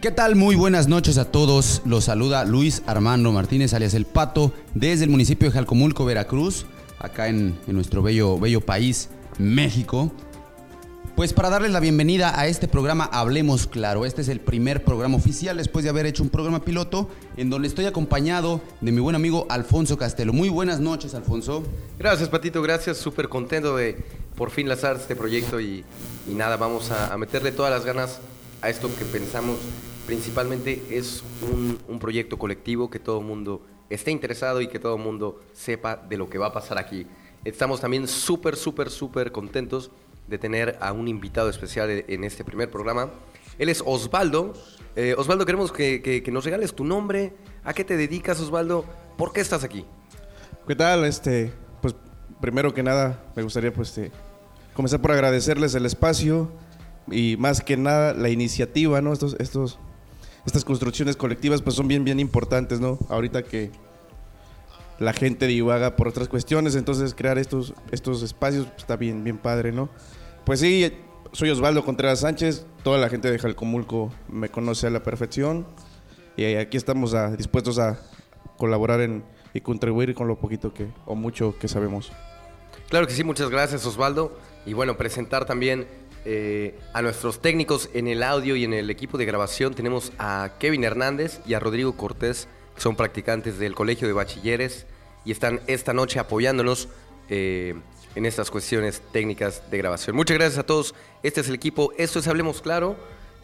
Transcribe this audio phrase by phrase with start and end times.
[0.00, 0.34] ¿Qué tal?
[0.34, 1.82] Muy buenas noches a todos.
[1.84, 6.64] Los saluda Luis Armando Martínez, alias El Pato, desde el municipio de Jalcomulco, Veracruz,
[6.98, 10.10] acá en, en nuestro bello, bello país, México.
[11.20, 14.06] Pues para darles la bienvenida a este programa Hablemos Claro.
[14.06, 17.68] Este es el primer programa oficial después de haber hecho un programa piloto en donde
[17.68, 20.32] estoy acompañado de mi buen amigo Alfonso Castelo.
[20.32, 21.62] Muy buenas noches, Alfonso.
[21.98, 22.96] Gracias, Patito, gracias.
[22.96, 24.02] Súper contento de
[24.34, 25.84] por fin lanzar este proyecto y,
[26.26, 28.18] nada, vamos a, a meterle todas las ganas
[28.62, 29.58] a esto que pensamos
[30.06, 33.60] principalmente es un, un proyecto colectivo que todo el mundo
[33.90, 37.06] esté interesado y que todo el mundo sepa de lo que va a pasar aquí.
[37.44, 39.90] Estamos también súper, súper, súper contentos
[40.28, 43.10] de tener a un invitado especial e- en este primer programa.
[43.58, 44.54] Él es Osvaldo.
[44.96, 47.34] Eh, Osvaldo, queremos que, nos regales tu nombre.
[47.64, 48.84] ¿A qué te dedicas, Osvaldo?
[49.16, 49.84] ¿Por qué estás aquí?
[50.66, 51.04] ¿Qué tal?
[51.04, 51.94] Este, pues
[52.40, 54.12] primero que nada me gustaría pues este,
[54.74, 56.50] comenzar por agradecerles el espacio
[57.10, 59.12] y más que nada la iniciativa, ¿no?
[59.12, 59.78] Estos, estos,
[60.46, 62.98] estas construcciones colectivas pues son bien, bien importantes, ¿no?
[63.08, 63.70] Ahorita que
[65.00, 69.72] la gente divaga por otras cuestiones, entonces crear estos, estos espacios está bien, bien padre,
[69.72, 69.88] ¿no?
[70.44, 70.92] Pues sí,
[71.32, 75.66] soy Osvaldo Contreras Sánchez, toda la gente de Jalcomulco me conoce a la perfección
[76.36, 77.98] y aquí estamos a- dispuestos a
[78.56, 82.12] colaborar en, y contribuir con lo poquito que o mucho que sabemos.
[82.88, 84.38] Claro que sí, muchas gracias Osvaldo.
[84.66, 85.86] Y bueno, presentar también
[86.26, 89.72] eh, a nuestros técnicos en el audio y en el equipo de grabación.
[89.74, 92.46] Tenemos a Kevin Hernández y a Rodrigo Cortés,
[92.80, 94.86] son practicantes del Colegio de Bachilleres
[95.26, 96.88] y están esta noche apoyándonos
[97.28, 97.74] eh,
[98.14, 100.16] en estas cuestiones técnicas de grabación.
[100.16, 100.94] Muchas gracias a todos.
[101.22, 102.96] Este es el equipo, esto es Hablemos Claro.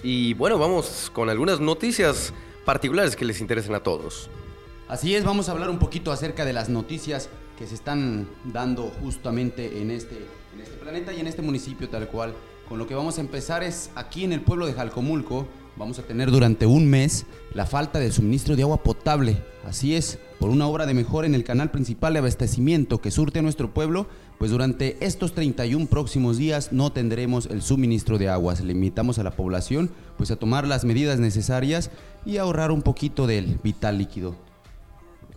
[0.02, 2.32] Y bueno, vamos con algunas noticias
[2.64, 4.30] particulares que les interesen a todos.
[4.88, 8.90] Así es, vamos a hablar un poquito acerca de las noticias que se están dando
[9.02, 10.16] justamente en este,
[10.54, 12.34] en este planeta y en este municipio tal cual.
[12.70, 15.46] Con lo que vamos a empezar es aquí en el pueblo de Jalcomulco.
[15.76, 19.42] Vamos a tener durante un mes la falta de suministro de agua potable.
[19.62, 23.40] Así es, por una obra de mejora en el canal principal de abastecimiento que surte
[23.40, 24.06] a nuestro pueblo,
[24.38, 28.56] pues durante estos 31 próximos días no tendremos el suministro de agua.
[28.56, 31.90] Se le invitamos a la población pues a tomar las medidas necesarias
[32.24, 34.34] y ahorrar un poquito del vital líquido.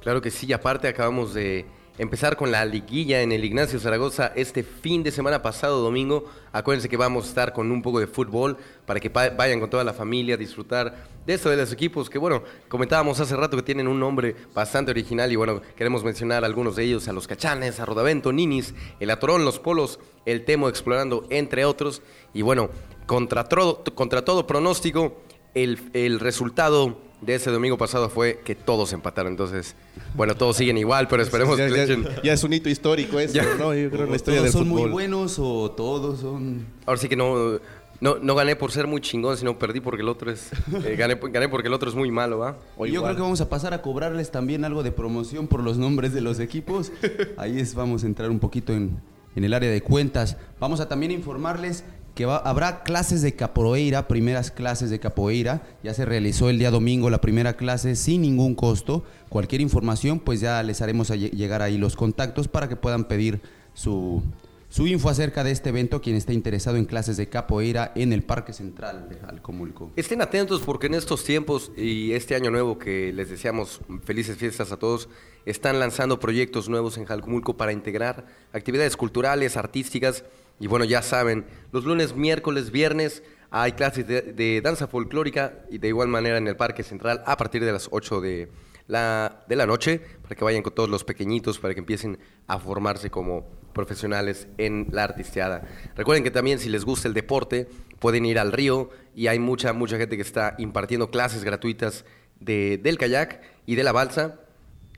[0.02, 1.66] Claro que sí, y aparte acabamos de
[2.00, 6.32] empezar con la liguilla en el Ignacio Zaragoza este fin de semana pasado, domingo.
[6.54, 9.84] Acuérdense que vamos a estar con un poco de fútbol para que vayan con toda
[9.84, 13.64] la familia a disfrutar de esto de los equipos que, bueno, comentábamos hace rato que
[13.64, 17.82] tienen un nombre bastante original y, bueno, queremos mencionar algunos de ellos, a los Cachanes,
[17.82, 22.02] a Rodavento, Ninis, el Atorón, los Polos, el Temo Explorando, entre otros.
[22.34, 22.70] Y, bueno,
[23.08, 25.22] contra todo, contra todo pronóstico,
[25.54, 29.34] el, el resultado de ese domingo pasado fue que todos empataron.
[29.34, 29.76] Entonces,
[30.16, 33.34] bueno, todos siguen igual, pero esperemos ya, que ya- ya es un hito histórico eso,
[33.34, 33.44] Ya.
[33.58, 33.74] ¿no?
[33.76, 34.82] Yo creo en la historia todos del son fútbol.
[34.84, 36.66] muy buenos o todos son...
[36.86, 37.60] Ahora sí que no,
[38.00, 40.50] no, no gané por ser muy chingón, sino perdí porque el otro es.
[40.86, 42.58] eh, gané, gané porque el otro es muy malo, ¿va?
[42.78, 43.10] O Yo igual.
[43.12, 46.22] creo que vamos a pasar a cobrarles también algo de promoción por los nombres de
[46.22, 46.92] los equipos.
[47.38, 48.98] Ahí es, vamos a entrar un poquito en,
[49.36, 50.38] en el área de cuentas.
[50.60, 51.84] Vamos a también informarles
[52.20, 55.62] que habrá clases de capoeira, primeras clases de capoeira.
[55.84, 59.06] Ya se realizó el día domingo la primera clase sin ningún costo.
[59.30, 63.40] Cualquier información, pues ya les haremos llegar ahí los contactos para que puedan pedir
[63.74, 64.22] su,
[64.68, 66.02] su info acerca de este evento.
[66.02, 69.94] Quien esté interesado en clases de capoeira en el Parque Central de Jalcomulco.
[69.96, 74.74] Estén atentos porque en estos tiempos y este año nuevo que les deseamos felices fiestas
[74.74, 75.08] a todos,
[75.46, 80.26] están lanzando proyectos nuevos en Jalcomulco para integrar actividades culturales, artísticas.
[80.60, 85.88] Y bueno, ya saben, los lunes, miércoles, viernes hay clases de, danza folclórica y de
[85.88, 88.52] igual manera en el Parque Central a partir de las 8 de
[88.88, 92.60] la, de la noche para que vayan con todos los pequeñitos, para que empiecen a
[92.60, 95.64] formarse como profesionales en la artisteada.
[95.96, 97.68] Recuerden que también si les gusta el deporte,
[98.00, 102.06] pueden ir al río y hay mucha, mucha gente que está impartiendo clases gratuitas
[102.40, 104.42] de, del kayak y de la balsa.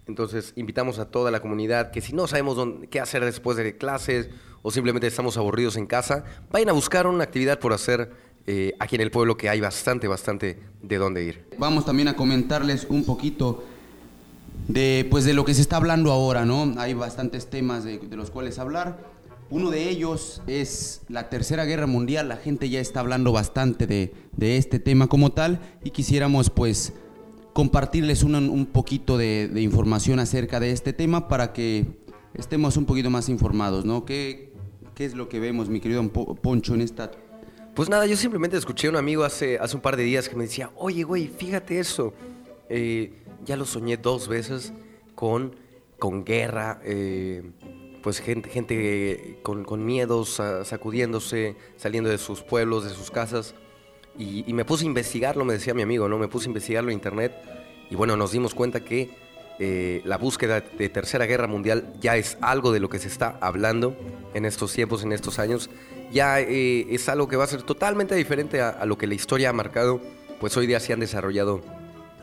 [0.07, 2.57] Entonces invitamos a toda la comunidad que si no sabemos
[2.89, 4.29] qué hacer después de clases
[4.61, 8.11] o simplemente estamos aburridos en casa, vayan a buscar una actividad por hacer
[8.47, 11.45] eh, aquí en el pueblo que hay bastante, bastante de dónde ir.
[11.57, 13.63] Vamos también a comentarles un poquito
[14.67, 16.73] de, pues, de lo que se está hablando ahora, ¿no?
[16.77, 18.99] Hay bastantes temas de, los cuales hablar.
[19.49, 22.29] Uno de ellos es la Tercera Guerra Mundial.
[22.29, 26.93] La gente ya está hablando bastante de, de este tema como tal y quisiéramos pues
[27.53, 31.85] compartirles un, un poquito de, de información acerca de este tema para que
[32.33, 34.05] estemos un poquito más informados, ¿no?
[34.05, 34.50] ¿Qué,
[34.95, 37.11] qué es lo que vemos, mi querido Po- Poncho, en esta
[37.75, 40.35] Pues nada, yo simplemente escuché a un amigo hace, hace un par de días que
[40.35, 42.13] me decía, oye, güey, fíjate eso.
[42.69, 43.13] Eh,
[43.45, 44.73] ya lo soñé dos veces
[45.15, 45.55] con
[45.99, 47.43] con guerra, eh,
[48.01, 53.53] pues gente, gente con, con miedos, sacudiéndose, saliendo de sus pueblos, de sus casas.
[54.17, 56.17] Y, me puse a investigarlo, me decía mi amigo, ¿no?
[56.17, 57.33] Me puse a investigarlo en internet
[57.91, 59.11] y bueno, nos dimos cuenta que
[59.59, 63.37] eh, la búsqueda de Tercera Guerra Mundial ya es algo de lo que se está
[63.41, 63.95] hablando
[64.33, 65.69] en estos tiempos, en estos años.
[66.11, 69.49] Ya eh, es algo que va a ser totalmente diferente a, lo que la historia
[69.49, 70.01] ha marcado,
[70.39, 71.61] pues hoy día se han desarrollado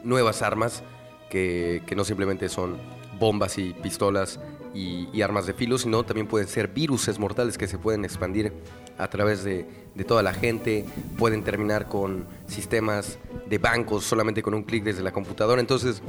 [0.04, 0.82] nuevas armas
[1.30, 2.76] que, que no simplemente son
[3.18, 4.40] bombas y pistolas
[4.74, 8.52] y, armas de filo, sino también pueden ser viruses mortales que se pueden expandir
[8.96, 9.66] a través de,
[10.06, 10.84] toda la gente,
[11.16, 15.60] pueden terminar con sistemas de bancos solamente con un clic desde la computadora.
[15.60, 16.02] Entonces,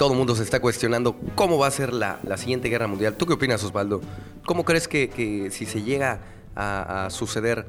[0.00, 3.18] todo el mundo se está cuestionando cómo va a ser la, siguiente guerra mundial.
[3.18, 4.00] ¿Tú qué opinas, Osvaldo?
[4.46, 6.22] ¿Cómo crees que, si se llega
[6.56, 7.66] a, suceder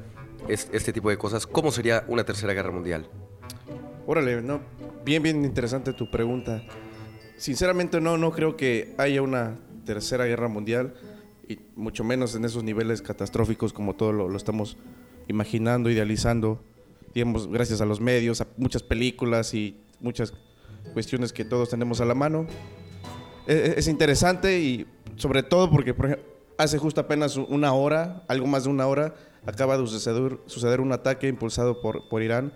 [0.48, 3.06] este, tipo de cosas, cómo sería una tercera guerra mundial?
[4.06, 4.62] Órale, no,
[5.04, 6.62] bien, bien interesante tu pregunta.
[7.36, 10.94] Sinceramente no, no creo que haya una tercera guerra mundial
[11.46, 14.78] y mucho menos en esos niveles catastróficos como todo lo, estamos
[15.28, 16.64] imaginando, idealizando,
[17.12, 20.32] digamos, gracias a los medios, a muchas películas y muchas
[20.92, 22.46] cuestiones que todos tenemos a la mano.
[23.46, 24.86] E, e, es, interesante y
[25.16, 26.26] sobre todo porque por ejemplo,
[26.58, 29.14] hace justo apenas una hora, algo más de una hora,
[29.46, 32.52] acaba de suceder, suceder un ataque impulsado por, por Irán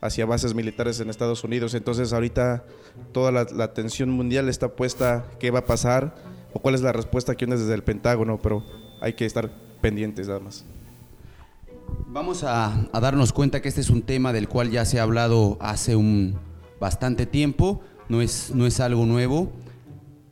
[0.00, 1.74] hacia bases militares en Estados Unidos.
[1.74, 2.64] Entonces ahorita
[3.12, 6.14] toda la, la atención mundial está puesta qué va a pasar
[6.52, 8.64] o cuál es la respuesta que desde el Pentágono, pero
[9.00, 9.50] hay que estar
[9.80, 10.64] pendientes nada más.
[12.06, 15.56] Vamos a, darnos cuenta que este es un tema del cual ya se ha hablado
[15.60, 16.38] hace un
[16.80, 19.52] bastante tiempo, no es, no es algo nuevo.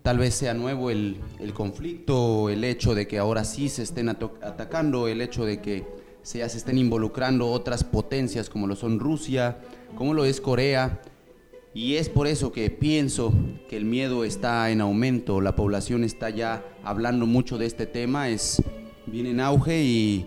[0.03, 4.09] Tal vez sea nuevo el, el conflicto, el hecho de que ahora sí se estén
[4.09, 5.87] atacando, el hecho de que
[6.23, 9.59] se, ya se estén involucrando otras potencias como lo son Rusia,
[9.97, 11.01] como lo es Corea,
[11.75, 13.33] y es por eso que pienso
[13.69, 18.31] que el miedo está en aumento, la población está ya hablando mucho de este tema,
[18.31, 18.63] es,
[19.07, 20.27] viene en auge y,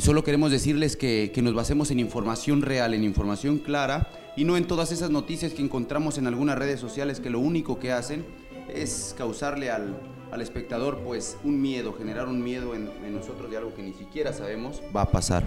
[0.00, 4.66] solo queremos decirles que, nos basemos en información real, en información clara y no en
[4.66, 8.24] todas esas noticias que encontramos en algunas redes sociales que lo único que hacen
[8.72, 9.96] es causarle al,
[10.40, 14.32] espectador pues un miedo, generar un miedo en, en nosotros de algo que ni siquiera
[14.32, 15.44] sabemos va a pasar.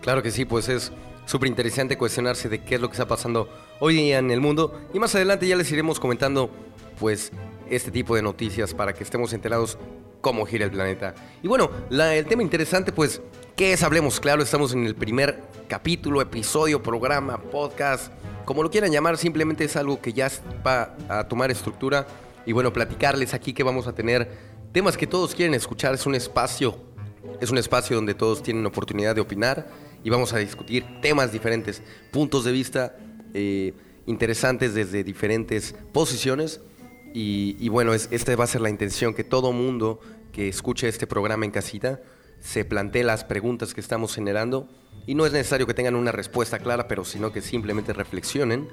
[0.00, 0.92] Claro que sí, pues es
[1.26, 3.48] súper interesante cuestionarse de qué es lo que está pasando
[3.78, 4.80] hoy día en el mundo.
[4.92, 6.50] Y más adelante ya les iremos comentando,
[6.98, 7.32] pues,
[7.68, 9.78] este tipo de noticias para que estemos enterados
[10.20, 11.14] cómo gira el planeta.
[11.42, 13.22] Y bueno, el tema interesante, pues,
[13.60, 14.42] ¿qué es Hablemos Claro?
[14.42, 18.10] Estamos en el primer capítulo, episodio, programa, podcast,
[18.46, 20.30] como lo quieran llamar, simplemente es algo que ya
[20.66, 22.06] va a tomar estructura.
[22.46, 24.30] Y bueno, platicarles aquí que vamos a tener
[24.72, 25.92] temas que todos quieren escuchar.
[25.92, 26.74] Es un espacio,
[27.38, 29.68] es un espacio donde todos tienen oportunidad de opinar
[30.02, 32.96] y vamos a discutir temas diferentes, puntos de vista
[33.34, 33.74] eh,
[34.06, 36.62] interesantes desde diferentes posiciones.
[37.12, 40.00] Y, bueno, es, esta va a ser la intención, que todo mundo
[40.32, 42.00] que escuche este programa en casita
[42.40, 44.68] se plantee las preguntas que estamos generando.
[45.06, 48.68] Y no es necesario que tengan una respuesta clara, pero sino que simplemente reflexionen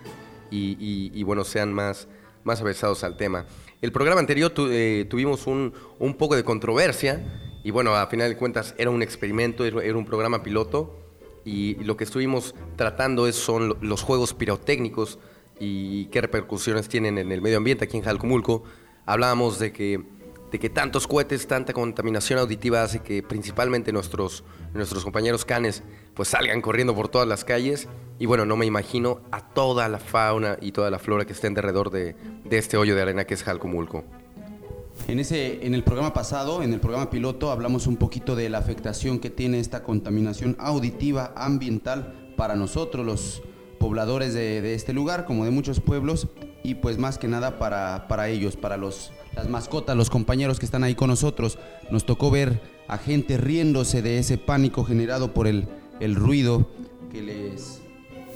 [0.49, 2.07] y, bueno, sean más,
[2.43, 3.45] más avesados al tema.
[3.81, 7.23] El programa anterior eh, tuvimos un, un, poco de controversia
[7.63, 10.97] y bueno, a final de cuentas era un experimento, era un programa piloto
[11.45, 15.19] y lo que estuvimos tratando es, son los juegos pirotécnicos
[15.59, 18.63] y qué repercusiones tienen en el medio ambiente aquí en Jalcomulco.
[19.05, 20.03] Hablábamos de que,
[20.51, 26.29] de que tantos cohetes, tanta contaminación auditiva hace que principalmente nuestros, nuestros compañeros canes pues
[26.29, 27.87] salgan corriendo por todas las calles
[28.19, 31.57] y bueno, no me imagino a toda la fauna y toda la flora que estén
[31.57, 34.03] alrededor de, de este hoyo de arena que es Jalcomulco.
[35.07, 38.57] En, ese, en el programa pasado, en el programa piloto, hablamos un poquito de la
[38.57, 43.41] afectación que tiene esta contaminación auditiva ambiental para nosotros, los
[43.79, 46.27] pobladores de, este lugar, como de muchos pueblos,
[46.63, 50.65] y pues más que nada para, para ellos, para los, las mascotas, los compañeros que
[50.65, 51.59] están ahí con nosotros.
[51.91, 55.67] Nos tocó ver a gente riéndose de ese pánico generado por el,
[55.99, 56.67] el ruido
[57.11, 57.81] que les,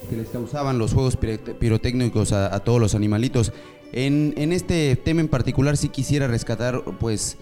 [0.10, 3.52] que les causaban los juegos pirotécnicos a, a todos los animalitos.
[3.94, 7.38] En, este tema en particular sí quisiera rescatar pues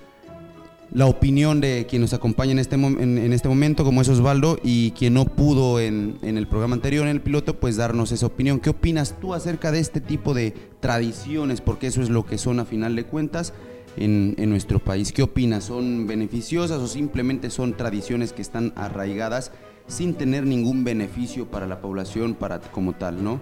[0.91, 4.91] la opinión de quien nos acompaña en este, en, este momento, como es Osvaldo, y
[4.91, 8.60] quien no pudo en, el programa anterior, en el piloto, pues darnos esa opinión.
[8.60, 11.62] ¿Qué opinas tú acerca de este tipo de tradiciones?
[11.62, 13.53] Porque eso es lo que son a final de cuentas
[13.98, 15.12] en, en nuestro país.
[15.12, 15.65] ¿Qué opinas?
[15.65, 19.51] ¿Son beneficiosas o simplemente son tradiciones que están arraigadas
[19.89, 23.41] sin tener ningún beneficio para la población para, como tal, no?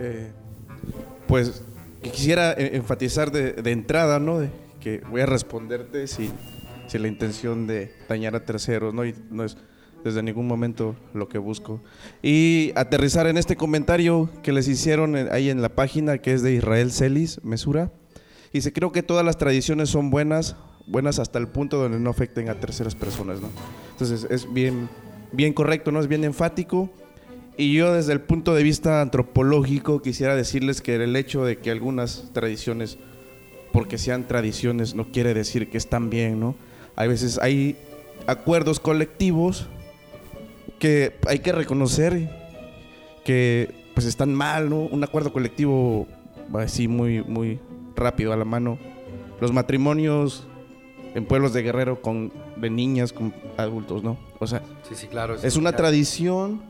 [0.00, 0.32] Eh,
[1.26, 1.62] pues
[2.02, 4.40] quisiera e-, enfatizar de, entrada, ¿no?
[4.40, 4.50] De
[4.82, 6.32] que voy a responderte sin,
[6.92, 9.06] la intención de dañar a terceros, ¿no?
[9.06, 9.56] Y no es
[10.04, 11.80] desde ningún momento lo que busco.
[12.22, 16.52] Y aterrizar en este comentario que les hicieron ahí en la página, que es de
[16.52, 17.90] Israel Celis Mesura,
[18.52, 22.50] dice, creo que todas las tradiciones son buenas, buenas hasta el punto donde no afecten
[22.50, 23.48] a terceras personas, ¿no?
[23.92, 24.90] Entonces es bien,
[25.32, 26.00] bien correcto, ¿no?
[26.00, 26.90] Es bien enfático.
[27.56, 31.70] Y yo desde el punto de vista antropológico quisiera decirles que el hecho de que
[31.70, 32.98] algunas tradiciones,
[33.72, 36.54] porque sean tradiciones, no quiere decir que están bien, ¿no?
[36.96, 37.76] Hay veces hay
[38.26, 39.66] acuerdos colectivos
[40.78, 42.28] que hay que reconocer
[43.24, 44.80] que pues están mal, ¿no?
[44.80, 46.06] Un acuerdo colectivo
[46.54, 47.60] así muy, muy
[47.94, 48.78] rápido a la mano.
[49.40, 50.46] Los matrimonios
[51.14, 54.18] en pueblos de guerrero con de niñas con adultos, ¿no?
[54.38, 55.36] O sea, Sí, sí, claro.
[55.42, 56.62] es una tradición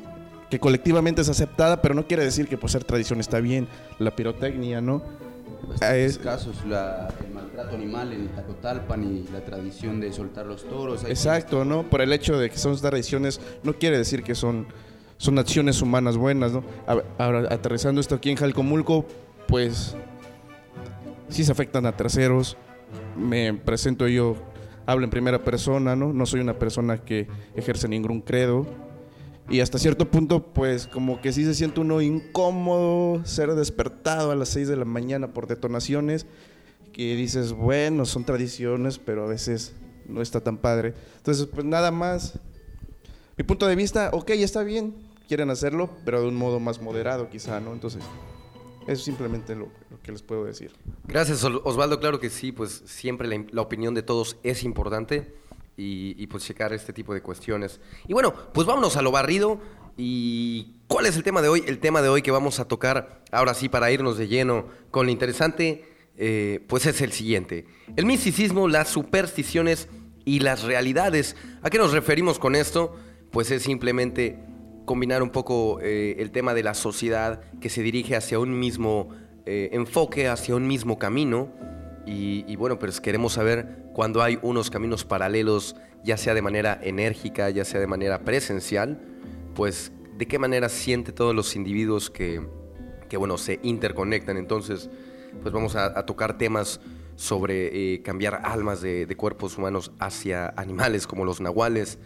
[0.51, 3.69] que colectivamente es aceptada, pero no quiere decir que por ser tradición está bien.
[3.99, 5.03] La pirotecnia, ¿no?
[5.69, 10.65] Bastantes es- casos, la- el maltrato animal en Tacotalpan y la tradición de soltar los
[10.69, 11.05] toros.
[11.05, 11.89] Exacto, ¿no?
[11.89, 14.67] Por el hecho de que son tradiciones, no quiere decir que son,
[15.19, 16.65] son acciones humanas buenas, ¿no?
[17.19, 19.07] Ahora, aterrizando esto aquí en Jalcomulco,
[19.49, 19.97] pues
[21.29, 22.57] sí se afectan a terceros.
[23.17, 24.37] Me presento yo,
[24.87, 26.13] hablo en primera persona, ¿no?
[26.13, 28.67] No soy una persona que ejerce ningún credo.
[29.53, 34.35] Y hasta cierto punto, pues como que sí se siente uno incómodo ser despertado a
[34.35, 36.27] las 6 de la mañana por detonaciones.
[36.93, 39.75] Que dices, bueno, son tradiciones, pero a veces
[40.09, 40.95] no está tan padre.
[41.19, 42.39] Entonces, pues nada más.
[43.37, 44.95] Mi punto de vista, ok, está bien,
[45.29, 47.73] quieren hacerlo, pero de un modo más moderado quizá, ¿no?
[47.73, 48.03] Entonces,
[48.83, 50.71] eso es simplemente lo, lo que les puedo decir.
[51.07, 51.99] Gracias, Os- Osvaldo.
[51.99, 55.35] Claro que sí, pues siempre la, la opinión de todos es importante
[55.77, 57.81] y, pues checar este tipo de cuestiones.
[58.07, 59.61] Y bueno, pues vámonos a lo barrido.
[59.97, 61.65] ¿Y cuál es el tema de hoy?
[61.67, 65.07] El tema de hoy que vamos a tocar ahora sí para irnos de lleno con
[65.07, 65.85] lo interesante,
[66.17, 67.67] eh, pues es el siguiente.
[67.97, 69.89] El misticismo, las supersticiones
[70.25, 71.37] y las realidades.
[71.63, 72.97] ¿A qué nos referimos con esto?
[73.31, 74.39] Pues es simplemente
[74.85, 79.11] combinar un poco eh, el tema de la sociedad que se dirige hacia un mismo
[79.47, 81.51] eh, enfoque, hacia un mismo camino.
[82.05, 87.51] Y bueno, pues queremos saber cuando hay unos caminos paralelos, ya sea de manera enérgica,
[87.51, 89.01] ya sea de manera presencial,
[89.55, 92.47] pues de qué manera siente todos los individuos que,
[93.09, 94.37] que bueno, se interconectan.
[94.37, 94.91] Entonces,
[95.41, 96.81] pues vamos a, a tocar temas
[97.17, 101.99] sobre eh, cambiar almas de, de cuerpos humanos hacia animales como los nahuales,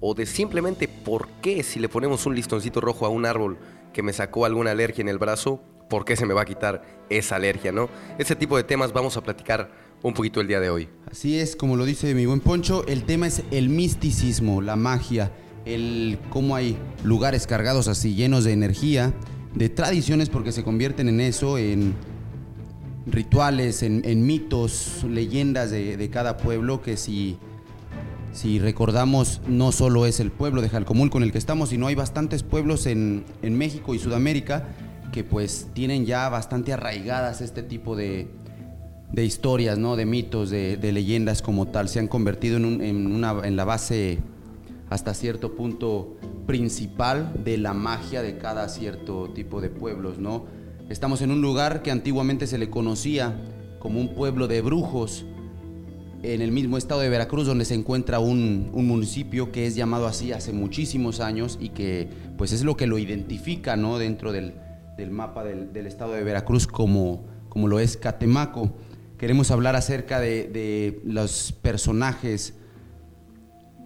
[0.00, 3.58] o de simplemente por qué si le ponemos un listoncito rojo a un árbol
[3.92, 6.82] que me sacó alguna alergia en el brazo, ¿por qué se me va a quitar
[7.08, 7.88] esa alergia, no?
[8.18, 9.70] Ese tipo de temas vamos a platicar
[10.02, 10.88] un poquito el día de hoy.
[11.10, 15.32] Así es, como lo dice mi buen Poncho, el tema es el misticismo, la magia,
[15.64, 19.12] el cómo hay lugares cargados así llenos de energía,
[19.54, 21.94] de tradiciones porque se convierten en eso, en
[23.06, 27.36] rituales, en, mitos, leyendas de, de cada pueblo que si,
[28.32, 31.94] si recordamos no solo es el pueblo de Jalcomulco en el que estamos, sino hay
[31.94, 34.68] bastantes pueblos en, en México y Sudamérica
[35.12, 38.28] que pues tienen ya bastante arraigadas este tipo de,
[39.12, 39.96] de historias, ¿no?
[39.96, 41.88] de mitos, de, de leyendas como tal.
[41.88, 44.18] Se han convertido en, un- en una, en la base
[44.88, 46.16] hasta cierto punto
[46.46, 50.18] principal de la magia de cada cierto tipo de pueblos.
[50.18, 50.44] ¿no?
[50.88, 53.34] Estamos en un lugar que antiguamente se le conocía
[53.78, 55.24] como un pueblo de brujos,
[56.24, 60.06] en el mismo estado de Veracruz, donde se encuentra un, un municipio que es llamado
[60.06, 63.98] así hace muchísimos años y que pues es lo que lo identifica ¿no?
[63.98, 64.54] dentro del,
[64.96, 68.72] del mapa del, del estado de Veracruz como, como lo es Catemaco.
[69.22, 72.54] Queremos hablar acerca de, de los personajes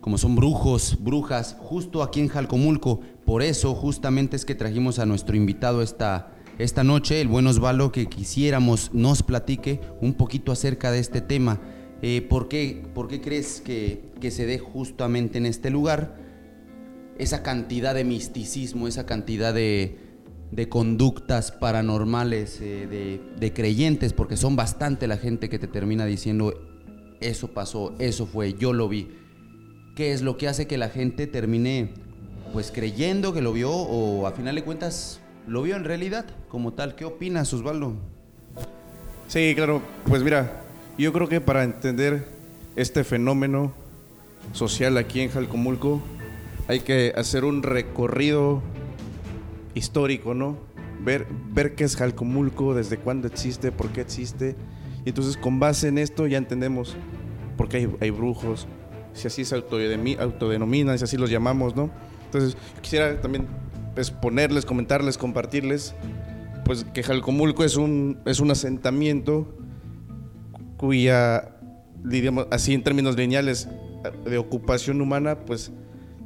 [0.00, 3.00] como son brujos, brujas, justo aquí en Jalcomulco.
[3.26, 7.92] Por eso justamente es que trajimos a nuestro invitado esta, esta noche, el buen Osvaldo,
[7.92, 11.60] que quisiéramos nos platique un poquito acerca de este tema.
[12.00, 16.16] Eh, ¿por, qué, por qué crees que, que se dé justamente en este lugar
[17.18, 20.05] esa cantidad de misticismo, esa cantidad de,
[20.50, 24.12] de conductas paranormales, eh, de, de creyentes?
[24.12, 26.54] Porque son bastante la gente que te termina diciendo,
[27.20, 29.08] eso pasó, eso fue, yo lo vi.
[29.94, 31.90] ¿Qué es lo que hace que la gente termine
[32.52, 36.72] pues creyendo que lo vio o a final de cuentas lo vio en realidad como
[36.72, 36.94] tal?
[36.94, 37.94] ¿Qué opinas, Osvaldo?
[39.28, 39.82] Sí, claro.
[40.06, 40.62] Pues mira,
[40.98, 42.26] yo creo que para entender
[42.76, 43.72] este fenómeno
[44.52, 46.02] social aquí en Jalcomulco
[46.68, 48.62] hay que hacer un recorrido
[49.76, 50.56] histórico, ¿no?
[51.00, 54.56] Ver, ver qué es Jalcomulco, desde cuándo existe, por qué existe.
[55.04, 56.96] Y entonces con base en esto ya entendemos
[57.56, 58.66] por qué hay, hay brujos,
[59.12, 61.90] si así se autodenomi- autodenominan, si así los llamamos, ¿no?
[62.24, 63.46] Entonces quisiera también
[63.96, 65.94] exponerles, comentarles, compartirles
[66.64, 69.56] pues que Jalcomulco es un, es un asentamiento
[70.76, 71.56] cuya,
[72.02, 73.68] diríamos así en términos lineales,
[74.24, 75.72] de ocupación humana, pues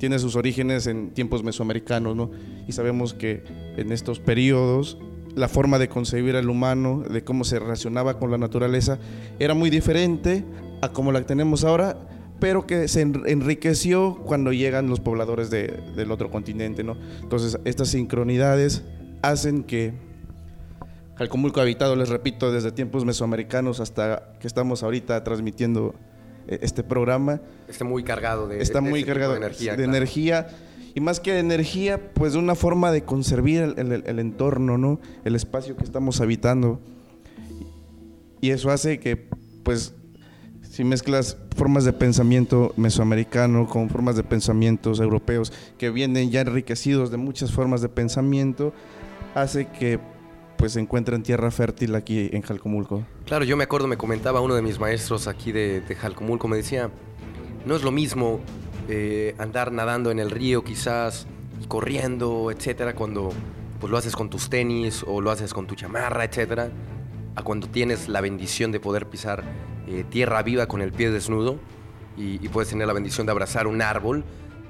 [0.00, 2.30] tiene sus orígenes en tiempos mesoamericanos, ¿no?
[2.66, 3.45] Y sabemos que
[3.76, 4.99] en estos periodos
[5.37, 8.99] la forma de concebir al humano, de cómo se relacionaba con la naturaleza,
[9.38, 10.42] era muy diferente
[10.80, 11.99] a como la tenemos ahora,
[12.40, 16.97] pero que se enriqueció cuando llegan los pobladores del otro continente, ¿no?
[17.23, 18.83] Entonces, estas sincronidades
[19.23, 19.92] hacen que
[21.14, 25.95] Calcomulco habitado, les repito, desde tiempos mesoamericanos hasta que estamos ahorita transmitiendo
[26.62, 27.40] este programa.
[27.69, 29.76] Está muy cargado de, está muy cargado de energía.
[29.76, 30.49] De energía
[30.95, 35.00] y más que de energía, pues de una forma de conservar el, entorno, ¿no?
[35.25, 36.80] El espacio que estamos habitando.
[38.40, 39.28] Y eso hace que,
[39.62, 39.95] pues,
[40.62, 47.11] si mezclas formas de pensamiento mesoamericano con formas de pensamientos europeos que vienen ya enriquecidos
[47.11, 48.73] de muchas formas de pensamiento,
[49.35, 50.00] hace que
[50.61, 53.07] pues se encuentren tierra fértil aquí en Jalcomulco.
[53.25, 56.90] Claro, yo me acuerdo, me comentaba uno de mis maestros aquí de, Jalcomulco, me decía,
[57.64, 58.40] no es lo mismo
[58.87, 61.26] eh, andar nadando en el río quizás,
[61.67, 63.31] corriendo, etcétera, cuando
[63.81, 66.71] pues lo haces con tus tenis o lo haces con tu chamarra, etcétera,
[67.37, 69.43] a cuando tienes la bendición de poder pisar
[69.87, 71.59] eh, tierra viva con el pie desnudo
[72.19, 74.25] y, puedes tener la bendición de abrazar un árbol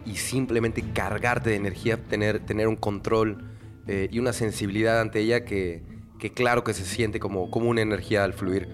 [0.07, 3.51] y simplemente cargarte de energía, tener, tener un control
[3.91, 5.83] eh, y una sensibilidad ante ella que,
[6.21, 8.69] que, claro que se siente como, como una energía al fluir.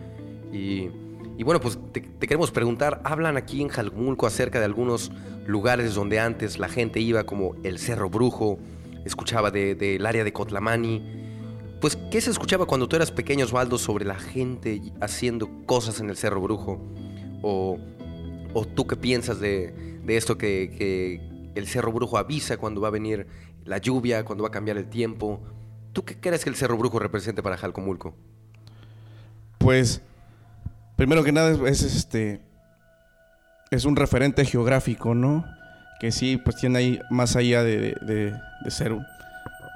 [0.52, 0.90] Y,
[1.38, 5.10] y bueno, pues te, queremos preguntar, hablan aquí en Jalmulco acerca de algunos
[5.46, 8.58] lugares donde antes la gente iba como el Cerro Brujo,
[9.06, 11.02] escuchaba del área de Cotlamani.
[11.80, 16.10] Pues, ¿qué se escuchaba cuando tú eras pequeño, Osvaldo, sobre la gente haciendo cosas en
[16.10, 16.78] el Cerro Brujo?
[17.40, 17.78] ¿O,
[18.52, 19.72] o tú qué piensas de,
[20.04, 23.26] de esto que, que, el Cerro Brujo avisa cuando va a venir
[23.66, 25.42] la lluvia, cuando va a cambiar el tiempo?
[25.92, 28.14] ¿Tú qué crees que el Cerro Brujo represente para Jalcomulco?
[29.58, 30.02] Pues
[30.96, 32.40] primero que nada es, este
[33.70, 35.44] es un referente geográfico, ¿no?
[36.00, 38.96] Que sí, pues tiene ahí, más allá de, de, ser,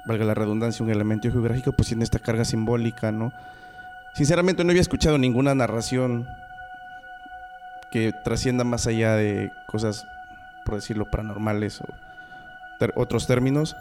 [0.06, 3.32] valga la redundancia, un elemento geográfico, pues tiene esta carga simbólica, ¿no?
[4.14, 6.26] Sinceramente no había escuchado ninguna narración
[7.90, 10.06] que trascienda más allá de cosas,
[10.64, 11.86] por decirlo, paranormales o
[12.94, 13.76] otros términos.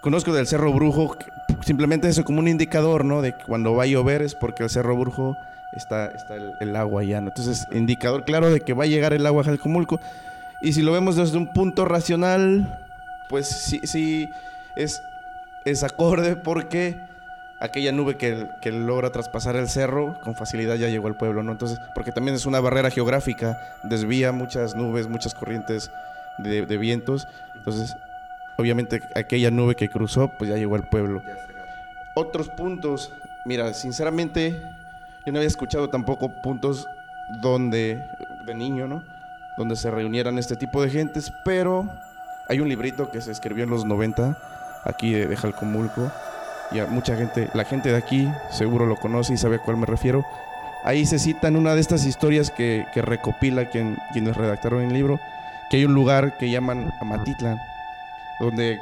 [0.00, 1.16] Conozco del Cerro Brujo,
[1.62, 3.20] simplemente eso como un indicador, ¿no?
[3.20, 5.36] De que cuando va a llover es porque el Cerro Brujo
[5.72, 7.28] está, está el, agua ya, ¿no?
[7.28, 10.00] Entonces, indicador claro de que va a llegar el agua a Jalcomulco.
[10.62, 12.80] Y si lo vemos desde un punto racional,
[13.28, 14.30] pues sí, sí
[14.74, 15.02] es,
[15.66, 16.98] es acorde porque
[17.60, 21.52] aquella nube que, que, logra traspasar el cerro con facilidad ya llegó al pueblo, ¿no?
[21.52, 25.90] Entonces, porque también es una barrera geográfica, desvía muchas nubes, muchas corrientes
[26.38, 27.28] de, de vientos.
[27.54, 27.96] Entonces,
[28.60, 31.22] obviamente aquella nube que cruzó, pues ya llegó al pueblo.
[32.14, 33.12] Otros puntos,
[33.44, 34.62] mira, sinceramente
[35.26, 36.86] yo no había escuchado tampoco puntos
[37.40, 38.02] donde,
[38.46, 39.02] de niño, ¿no?
[39.56, 41.88] Donde se reunieran este tipo de gentes, pero
[42.48, 44.36] hay un librito que se escribió en los 90,
[44.84, 46.10] aquí de, Jalcomulco,
[46.72, 49.86] y mucha gente, la gente de aquí seguro lo conoce y sabe a cuál me
[49.86, 50.24] refiero.
[50.84, 55.20] Ahí se cita en una de estas historias que, recopila quien, quienes redactaron el libro,
[55.70, 57.58] que hay un lugar que llaman Amatitlan,
[58.40, 58.80] donde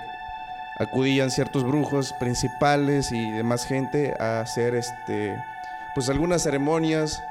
[0.79, 5.37] acudían ciertos brujos principales y demás gente a hacer este
[5.95, 7.25] pues algunas ceremonias,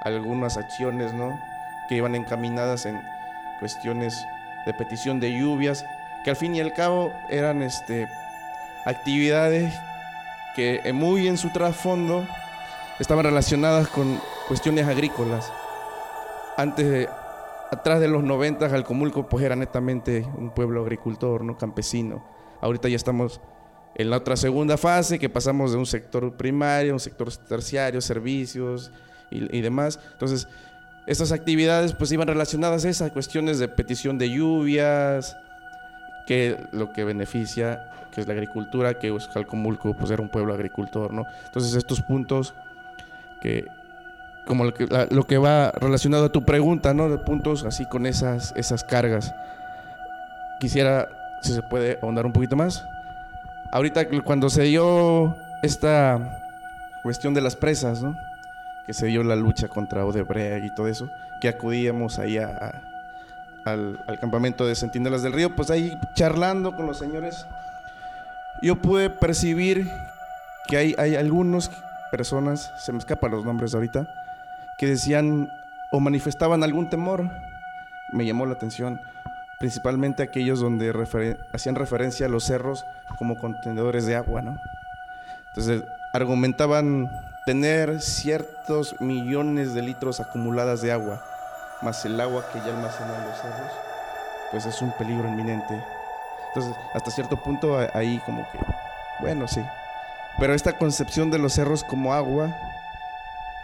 [0.00, 1.40] algunas acciones, ¿no?
[1.88, 3.00] Que iban encaminadas en
[3.60, 4.26] cuestiones
[4.66, 5.84] de petición de lluvias,
[6.24, 8.08] que al fin y al cabo eran este,
[8.84, 9.72] actividades
[10.56, 12.26] que eh, muy en su trasfondo
[12.98, 15.52] estaban relacionadas con cuestiones agrícolas.
[16.56, 17.08] Antes de,
[17.72, 21.56] atrás de los 90, Jalcomulco pues era netamente un pueblo agricultor, ¿no?
[21.56, 22.22] Campesino.
[22.60, 23.40] Ahorita ya estamos
[23.94, 28.92] en la otra segunda fase, que pasamos de un sector primario un sector terciario, servicios
[29.30, 29.98] y, demás.
[30.12, 30.46] Entonces,
[31.06, 35.34] estas actividades pues iban relacionadas a esas cuestiones de petición de lluvias,
[36.26, 41.14] que lo que beneficia, que es la agricultura, que Calcomulco pues era un pueblo agricultor,
[41.14, 41.24] ¿no?
[41.46, 42.54] Entonces, estos puntos
[43.40, 43.64] que
[44.46, 47.08] como lo que, lo que va relacionado a tu pregunta, ¿no?
[47.08, 49.34] De puntos así con esas, esas cargas.
[50.60, 51.08] Quisiera,
[51.42, 52.84] si se puede ahondar un poquito más
[53.72, 56.38] ahorita cuando se dio esta
[57.02, 58.16] cuestión de las presas, ¿no?
[58.86, 64.66] Que se dio la lucha contra Odebrecht y todo eso, que acudíamos ahí al, campamento
[64.66, 67.46] de Centinelas del Río, pues ahí charlando con los señores,
[68.60, 69.90] yo pude percibir
[70.68, 71.70] que hay, hay algunas
[72.10, 74.06] personas, se me escapan los nombres ahorita,
[74.82, 75.48] que decían
[75.92, 77.30] o manifestaban algún temor.
[78.10, 79.00] Me llamó la atención
[79.60, 80.92] principalmente aquellos donde
[81.52, 82.84] hacían referencia a los cerros
[83.16, 84.58] como contenedores de agua, ¿no?
[85.50, 87.08] Entonces argumentaban
[87.46, 91.22] tener ciertos millones de litros acumuladas de agua,
[91.80, 93.72] más el agua que ya almacenan los cerros,
[94.50, 95.80] pues es un peligro inminente.
[96.48, 98.58] Entonces, hasta cierto punto ahí como que,
[99.20, 99.62] bueno, sí,
[100.40, 102.52] Pero esta concepción de los cerros como agua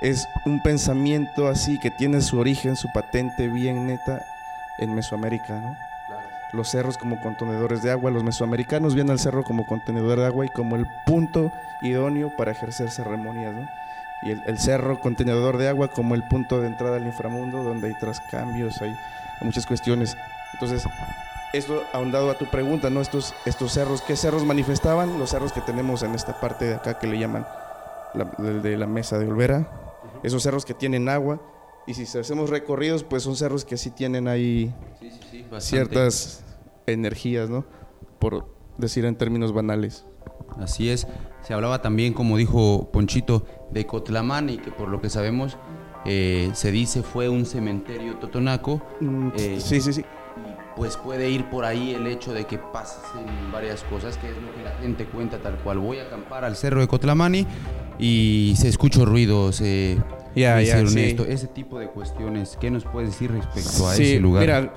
[0.01, 4.25] es un pensamiento así que tiene su origen, su patente bien neta
[4.79, 5.77] en Mesoamérica, ¿no?
[6.53, 10.47] Los cerros como contenedores de agua, los mesoamericanos ven al cerro como contenedor de agua
[10.47, 13.69] y como el punto idóneo para ejercer ceremonias, ¿no?
[14.23, 17.89] Y el, el cerro contenedor de agua como el punto de entrada al inframundo, donde
[17.89, 18.97] hay trascambios, hay
[19.43, 20.17] muchas cuestiones.
[20.55, 20.85] Entonces,
[21.53, 23.01] esto ahondado a tu pregunta, ¿no?
[23.01, 25.19] Estos, estos cerros, ¿qué cerros manifestaban?
[25.19, 27.47] Los cerros que tenemos en esta parte de acá que le llaman
[28.15, 29.67] la, de, de la mesa de Olvera,
[30.23, 31.41] esos cerros que tienen agua.
[31.87, 35.61] Y si hacemos recorridos, pues son cerros que sí tienen ahí Sí, sí, sí, bastante.
[35.65, 36.45] ciertas
[36.87, 37.65] energías, ¿no?
[38.19, 40.05] Por decir en términos banales.
[40.59, 41.07] Así es.
[41.43, 45.57] Se hablaba también, como dijo Ponchito, de Cotlamani, que por lo que sabemos
[46.05, 48.83] eh, se dice fue un cementerio totonaco.
[49.01, 50.05] Mm, Eh, sí, sí, sí.
[50.79, 54.55] Pues puede ir por ahí el hecho de que pasen varias cosas, que es lo
[54.55, 55.79] que la gente cuenta tal cual.
[55.81, 57.45] Voy a acampar al cerro de Cotlamani
[57.99, 59.61] y se escucha ruidos.
[59.61, 59.99] Eh,
[60.37, 61.17] Ya, ya, ser sí.
[61.27, 64.41] Ese tipo de cuestiones, ¿qué nos puedes decir respecto a Sí, ese lugar?
[64.43, 64.73] Mira,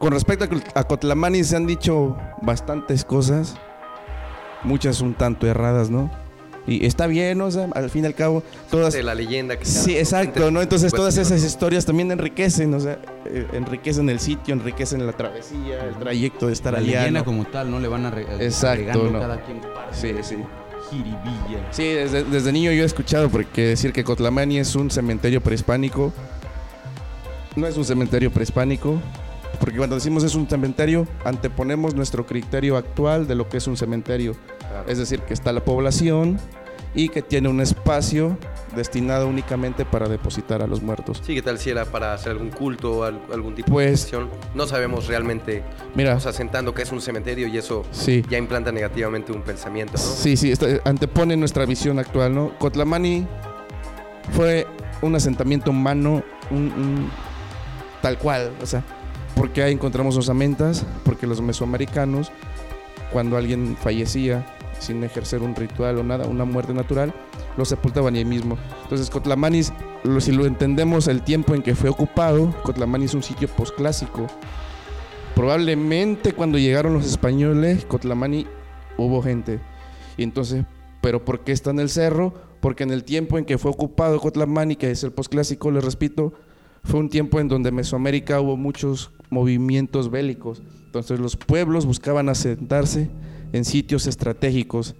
[0.00, 3.54] con respecto a Cotlamani se han dicho bastantes cosas,
[4.64, 6.10] muchas un tanto erradas, ¿no?
[6.68, 8.92] Y está bien, o sea, al fin y al cabo, todas...
[8.92, 10.60] de la leyenda que Sí, exacto, ¿no?
[10.60, 15.84] Entonces todas esas historias también enriquecen, o sea, eh, enriquecen el sitio, enriquecen la travesía,
[15.84, 16.98] el trayecto de estar la allá.
[17.00, 17.24] leyenda ¿no?
[17.24, 17.78] como tal, ¿no?
[17.78, 19.20] Le van a re- Exacto, ¿no?
[19.20, 20.36] cada quien parte Sí, de sí.
[20.90, 21.68] jiribilla.
[21.70, 26.12] Sí, desde, desde niño yo he escuchado porque decir que Cotlamani es un cementerio prehispánico.
[27.54, 29.00] No es un cementerio prehispánico,
[29.60, 33.76] porque cuando decimos es un cementerio, anteponemos nuestro criterio actual de lo que es un
[33.76, 34.34] cementerio.
[34.68, 34.88] Claro.
[34.88, 36.38] Es decir, que está la población
[36.94, 38.38] y que tiene un espacio
[38.74, 41.22] destinado únicamente para depositar a los muertos.
[41.24, 44.16] Sí, ¿qué tal si era para hacer algún culto o al- algún tipo Pues- de
[44.16, 44.30] acción?
[44.54, 45.62] No sabemos realmente,
[45.94, 48.22] Mira, o sea, sentando que es un cementerio y eso sí.
[48.30, 49.98] ya implanta negativamente un pensamiento, ¿no?
[49.98, 52.58] Sí, sí, esto antepone nuestra visión actual, ¿no?
[52.58, 53.26] Cotlamani
[54.32, 54.66] fue
[55.02, 57.10] un asentamiento humano, un, un-
[58.02, 58.82] tal cual, o sea,
[59.34, 62.30] porque ahí encontramos osamentas, porque los mesoamericanos,
[63.12, 64.44] cuando alguien fallecía
[64.80, 67.12] sin ejercer un ritual o nada, una muerte natural,
[67.56, 68.56] lo sepultaban ahí mismo.
[68.82, 69.62] Entonces, Cotlamani,
[70.04, 74.26] lo- si lo entendemos el tiempo en que fue ocupado, Cotlamani es un sitio posclásico.
[75.34, 78.46] Probablemente cuando llegaron los españoles, Cotlamani
[78.96, 79.60] hubo gente.
[80.16, 80.64] Y entonces,
[81.02, 82.32] ¿pero por qué está en el cerro?
[82.60, 86.32] Porque en el tiempo en que fue ocupado Cotlamani, que es el posclásico, les repito,
[86.84, 90.62] fue un tiempo en donde Mesoamérica hubo muchos movimientos bélicos.
[90.86, 93.10] Entonces los pueblos buscaban asentarse
[93.56, 94.94] en sitios estratégicos.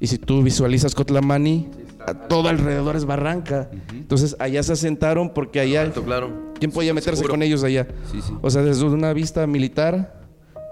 [0.00, 1.68] Y si tú visualizas Cotlamani,
[2.06, 3.70] a todo alrededor es barranca.
[3.92, 5.82] Entonces allá se asentaron porque allá...
[5.82, 6.52] Alto, claro.
[6.58, 7.32] ¿Quién podía meterse Seguro.
[7.34, 7.86] con ellos allá?
[8.10, 8.32] Sí, sí.
[8.42, 10.22] O sea, desde una vista militar,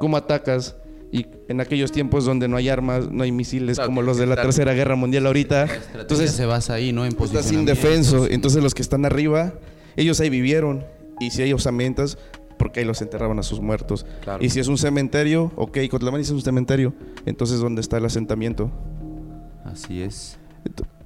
[0.00, 0.76] ¿cómo atacas?
[1.10, 4.26] Y en aquellos tiempos donde no hay armas, no hay misiles Claro, como los de
[4.26, 5.68] la estar- Tercera Guerra Mundial ahorita.
[5.98, 7.04] Entonces se basa ahí, ¿no?
[7.04, 8.26] En estás indefenso.
[8.28, 9.54] Entonces los que están arriba,
[9.96, 10.84] ellos ahí vivieron.
[11.20, 12.18] Y si hay osamentas,
[12.62, 14.06] porque ahí los enterraban a sus muertos.
[14.20, 14.44] Claro.
[14.44, 16.94] Y si es un cementerio, ok, Cotlamani es un cementerio.
[17.26, 18.70] Entonces, ¿dónde está el asentamiento?
[19.64, 20.38] Así es.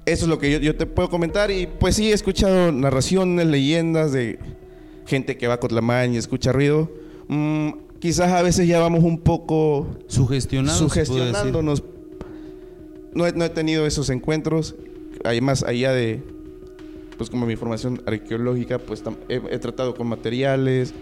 [0.05, 1.49] Eso es lo que yo, yo te puedo comentar.
[1.49, 4.37] Y pues sí, he escuchado narraciones, leyendas de
[5.07, 6.91] gente que va a Cotlamán y escucha ruido.
[7.27, 11.83] Mm, quizás a veces ya vamos un poco sugestionándonos.
[13.15, 14.75] No he, no he tenido esos encuentros.
[15.23, 16.21] Además, allá de,
[17.17, 20.93] pues como mi formación arqueológica, pues he, he tratado con materiales,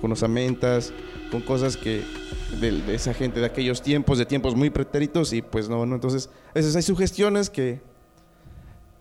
[0.00, 0.92] con osamentas,
[1.30, 2.02] con cosas que
[2.60, 5.94] de, esa gente de aquellos tiempos, de tiempos muy pretéritos y pues no, no.
[5.94, 7.80] Entonces, a veces hay sugestiones que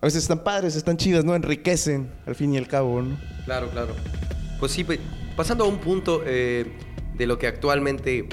[0.01, 1.35] a veces están padres, están chidas, ¿no?
[1.35, 3.17] Enriquecen al fin y al cabo, ¿no?
[3.45, 3.93] Claro, claro.
[4.59, 4.99] Pues sí, pe-
[5.35, 6.65] pasando a un punto eh,
[7.17, 8.29] de lo que actualmente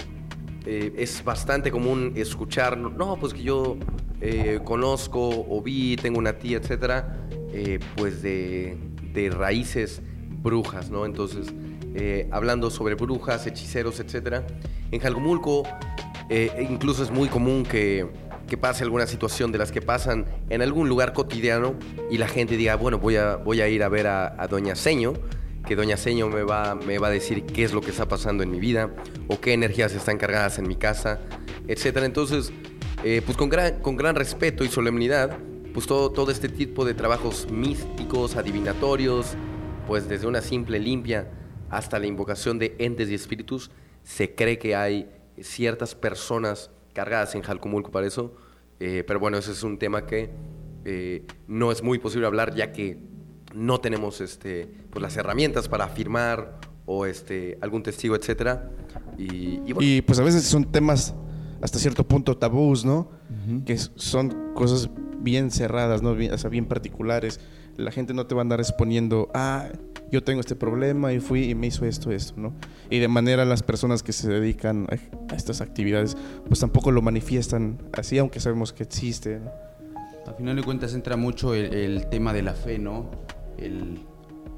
[0.64, 3.76] eh, es bastante común escuchar, no, pues que yo
[4.20, 7.16] eh, conozco o vi, tengo una tía, etcétera,
[7.96, 8.76] pues de,
[9.14, 10.02] de raíces
[10.42, 11.04] brujas, ¿no?
[11.06, 11.46] Entonces,
[11.96, 14.46] eh, hablando sobre brujas, hechiceros, etcétera,
[14.90, 15.64] en Jalgumulco
[16.28, 18.06] eh, incluso es muy común que,
[18.48, 21.74] que pase alguna situación de las que pasan en algún lugar cotidiano
[22.10, 25.14] y la gente diga, bueno, voy a, voy a ir a ver a, Doña Seño,
[25.66, 28.42] que Doña Seño me va, me va a decir qué es lo que está pasando
[28.42, 28.90] en mi vida
[29.28, 31.20] o qué energías están cargadas en mi casa,
[31.68, 32.06] etcétera.
[32.06, 32.52] Entonces,
[33.04, 35.38] eh, pues con gran, con gran respeto y solemnidad,
[35.74, 39.34] pues todo, todo este tipo de trabajos místicos, adivinatorios,
[39.86, 41.28] pues desde una simple limpia
[41.70, 43.70] hasta la invocación de entes y espíritus,
[44.02, 45.08] se cree que hay
[45.40, 48.34] ciertas personas cargadas en Jalcomulco para eso,
[48.80, 50.30] eh, pero bueno, ese es un tema que
[50.84, 52.98] eh, no es muy posible hablar ya que
[53.54, 58.70] no tenemos este, pues las herramientas para afirmar o este, algún testigo, etcétera.
[59.18, 61.14] Y, y bueno, Y pues a veces son temas
[61.60, 63.10] hasta cierto punto tabús, ¿no?
[63.64, 66.14] que son cosas bien cerradas, ¿no?
[66.14, 67.40] Bien, o sea, bien particulares.
[67.76, 69.68] La gente no te va a andar exponiendo, ah,
[70.10, 72.54] yo tengo este problema y fui y me hizo esto, esto, ¿no?
[72.90, 77.78] Y de manera las personas que se dedican a, estas actividades, pues tampoco lo manifiestan
[77.92, 79.50] así, aunque sabemos que existe, ¿no?
[80.26, 83.10] A final de cuentas entra mucho el, tema de la fe, ¿no?
[83.58, 84.00] El,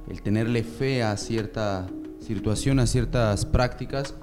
[0.09, 1.87] el tenerle fe a cierta
[2.21, 4.15] situación, a ciertas prácticas,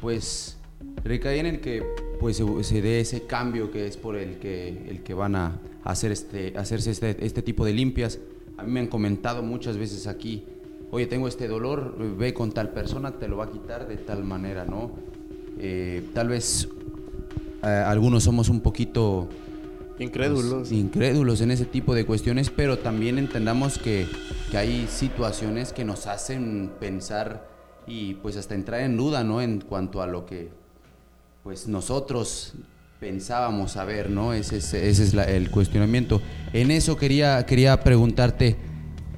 [0.00, 0.58] pues
[1.02, 1.82] recae en el que
[2.20, 6.12] pues se, dé ese cambio que es por el que, el que van a hacer
[6.12, 8.18] este, hacerse este, este tipo de limpias.
[8.56, 10.44] A mí me han comentado muchas veces aquí,
[10.90, 14.24] oye, tengo este dolor, ve con tal persona, te lo va a quitar de tal
[14.24, 14.92] manera, ¿no?
[15.58, 16.68] Eh, tal vez
[17.62, 19.28] eh, algunos somos un poquito...
[19.98, 20.54] Incrédulos.
[20.54, 24.08] Pues, incrédulos en ese tipo de cuestiones, pero también entendamos que,
[24.50, 27.48] que hay situaciones que nos hacen pensar
[27.86, 29.40] y pues hasta entrar en duda, ¿no?
[29.40, 30.50] En cuanto a lo que
[31.44, 32.54] pues nosotros
[33.00, 34.32] pensábamos saber, ¿no?
[34.32, 36.22] Ese es, ese es el cuestionamiento.
[36.52, 38.56] En eso quería, quería preguntarte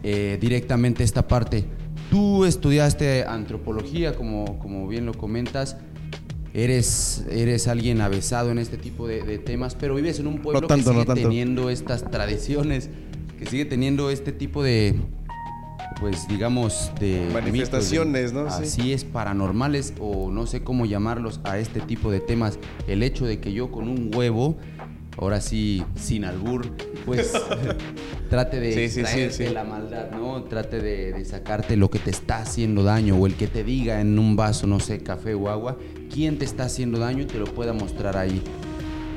[0.02, 1.64] eh, directamente esta parte.
[2.10, 5.76] Tú estudiaste antropología, como, como bien lo comentas.
[6.54, 10.82] Eres, eres alguien avesado en este tipo de, temas, pero vives en un pueblo que
[10.82, 12.88] sigue teniendo estas tradiciones,
[13.38, 14.94] que sigue teniendo este tipo de,
[16.00, 18.46] pues digamos, de manifestaciones, ¿no?
[18.46, 22.58] Así es, paranormales o no sé cómo llamarlos a este tipo de temas.
[22.86, 24.56] El hecho de que yo con un huevo,
[25.16, 26.70] ahora sí, sin albur,
[27.06, 27.32] pues
[28.30, 28.88] trate de
[29.30, 30.44] sí, la maldad, ¿no?
[30.44, 34.18] Trate de, sacarte lo que te está haciendo daño o el que te diga en
[34.18, 35.78] un vaso, no sé, café o agua,
[36.12, 38.42] quién te está haciendo daño y te lo pueda mostrar ahí.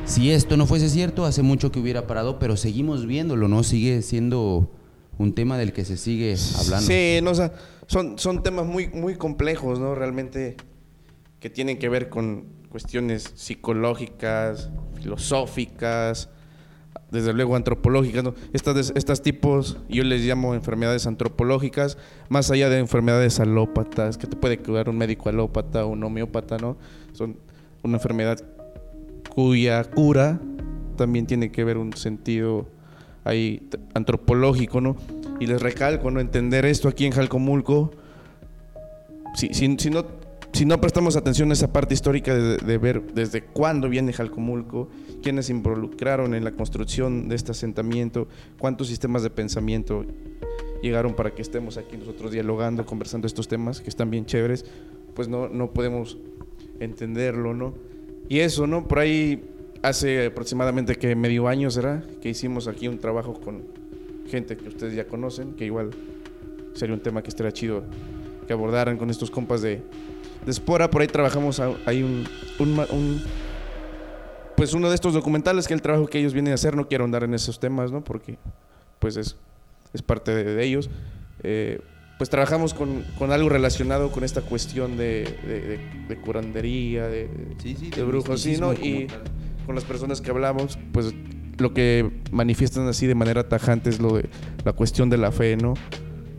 [0.06, 3.62] Si esto no fuese cierto, hace mucho que hubiera parado, pero seguimos viéndolo, ¿no?
[3.64, 4.72] Sigue siendo
[5.20, 6.88] un tema del que se sigue hablando.
[6.88, 7.54] Sí, no, o sea,
[7.88, 9.94] son, son temas muy, muy complejos, ¿no?
[9.94, 10.56] Realmente
[11.40, 16.30] que tienen que ver con cuestiones psicológicas, filosóficas,
[17.12, 18.24] desde luego antropológicas.
[18.54, 21.98] Estas, estas tipos, yo les llamo enfermedades antropológicas,
[22.30, 26.58] más allá de enfermedades alópatas, que te puede curar un médico alópata o un homeópata,
[26.58, 26.78] ¿no?
[27.12, 27.38] Son
[27.84, 28.42] una enfermedad
[29.30, 30.40] cuya cura
[30.96, 32.79] también tiene que ver un sentido
[33.30, 33.62] ahí
[33.94, 34.96] antropológico, ¿no?
[35.40, 36.20] Y les recalco, ¿no?
[36.20, 37.92] Entender esto aquí en Jalcomulco,
[39.36, 40.06] si, si, si no,
[40.54, 44.90] si no prestamos atención a esa parte histórica de, ver desde cuándo viene Jalcomulco,
[45.22, 50.06] quiénes involucraron en la construcción de este asentamiento, cuántos sistemas de pensamiento
[50.82, 54.66] llegaron para que estemos aquí nosotros dialogando, conversando estos temas que están bien chéveres,
[55.14, 56.18] pues no, no podemos
[56.80, 57.74] entenderlo, ¿no?
[58.28, 58.88] Y eso, ¿no?
[58.88, 59.44] Por ahí
[59.82, 63.64] hace aproximadamente que medio año será que hicimos aquí un trabajo con
[64.30, 65.92] gente que ustedes ya conocen, que igual
[66.74, 67.84] sería un tema que estaría chido
[68.48, 69.82] que abordaran con estos compas de,
[70.46, 70.90] de Spora.
[70.90, 72.28] Por ahí trabajamos, hay un,
[72.60, 73.22] un,
[74.56, 77.06] pues uno de estos documentales que el trabajo que ellos vienen a hacer, no quiero
[77.06, 78.04] andar en esos temas, ¿no?
[78.04, 78.38] Porque
[79.00, 79.36] pues es,
[79.94, 80.90] es parte de, ellos.
[81.44, 81.80] Eh,
[82.18, 87.30] pues trabajamos con, con, algo relacionado con esta cuestión de, de, curandería, de,
[87.62, 88.74] sí, sí, de brujos, sí, ¿no?
[88.74, 89.08] Y,
[89.70, 91.14] con las personas que hablamos, pues
[91.60, 94.28] lo que manifiestan así de manera tajante es lo de
[94.66, 95.76] la cuestión de la fe, ¿no?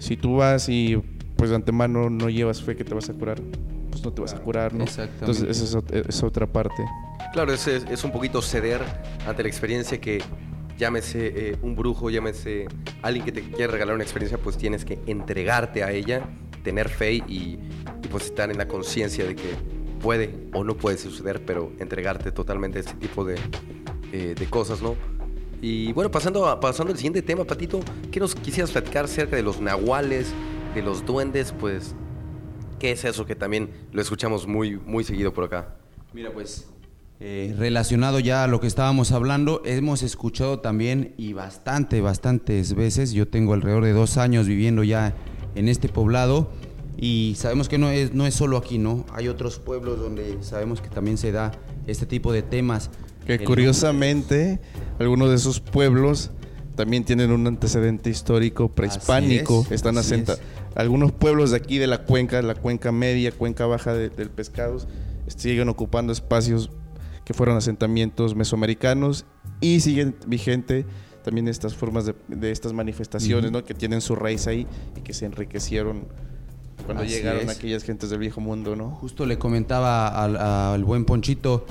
[0.01, 1.01] Si tú vas y
[1.37, 3.41] pues de antemano no llevas fe que te vas a curar,
[3.89, 4.85] pues no te vas a curar, ¿no?
[4.85, 6.85] Entonces esa es, otra parte.
[7.33, 8.81] Claro, es, es, un poquito ceder
[9.25, 10.21] ante la experiencia que
[10.77, 12.67] llámese eh, un brujo, llámese
[13.01, 16.25] alguien que te quiere regalar una experiencia, pues tienes que entregarte a ella,
[16.65, 20.99] tener fe y, y pues estar en la conciencia de que puede o no puede
[20.99, 23.37] suceder, pero entregarte totalmente a este tipo de,
[24.13, 24.97] eh, de cosas, ¿no?
[25.63, 29.61] Y bueno, pasando, pasando al siguiente tema, Patito, ¿qué nos quisieras platicar acerca de los
[29.61, 30.33] nahuales,
[30.75, 31.53] de los duendes?
[31.53, 31.95] Pues,
[32.79, 35.77] ¿qué es eso que también lo escuchamos muy, muy seguido por acá?
[36.13, 36.67] Mira, pues,
[37.23, 43.13] eh, relacionado ya a lo que estábamos hablando, hemos escuchado también y bastante, bastantes veces,
[43.13, 45.15] yo tengo alrededor de dos años viviendo ya
[45.55, 46.51] en este poblado,
[46.97, 49.07] y sabemos que no es, no es solo aquí, ¿no?
[49.13, 51.53] Hay otros pueblos donde sabemos que también se da
[51.87, 52.91] este tipo de temas.
[53.27, 54.61] Que curiosamente,
[54.99, 56.31] algunos de esos pueblos
[56.75, 59.67] también tienen un antecedente histórico prehispánico.
[59.71, 60.41] Están asentados.
[60.75, 64.87] Algunos pueblos de aquí de la cuenca, la cuenca media, cuenca baja del pescados,
[65.27, 66.71] siguen ocupando espacios
[67.25, 69.25] que fueron asentamientos mesoamericanos
[69.61, 70.87] y siguen vigente
[71.23, 73.65] también estas formas de, estas manifestaciones, ¿no?
[73.65, 76.07] Que tienen su raíz ahí y que se enriquecieron
[76.85, 78.91] cuando llegaron aquellas gentes del viejo mundo, ¿no?
[78.91, 81.67] Justo le comentaba al, buen Ponchito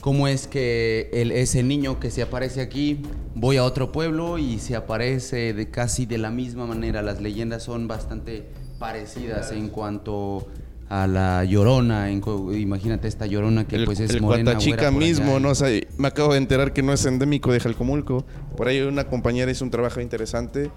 [0.00, 3.02] cómo es que el, ese niño que se aparece aquí,
[3.34, 7.02] voy a otro pueblo y se aparece de casi de la misma manera.
[7.02, 8.46] Las leyendas son bastante
[8.78, 10.46] parecidas en cuanto
[10.88, 12.22] a la Llorona, en
[12.54, 14.90] imagínate esta Llorona que el, pues es el morena, allá.
[14.90, 15.50] mismo, ¿no?
[15.50, 18.24] O sea, me acabo de enterar que no es endémico de Jalcomulco.
[18.56, 20.70] Por ahí una compañera hizo un trabajo interesante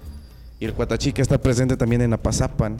[0.60, 2.76] y el Cuatachica está presente también en Apazapan.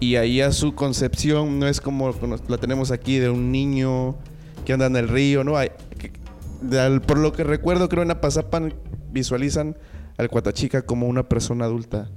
[0.00, 2.12] Y ahí a su concepción no es como
[2.48, 4.16] la tenemos aquí de un niño
[4.64, 5.56] que anda en el río, ¿no?
[5.56, 6.12] Hay- que-
[6.62, 8.74] de al- por lo que recuerdo, creo en Apazapan
[9.12, 9.76] visualizan
[10.16, 12.08] al Cuatachica como una persona adulta.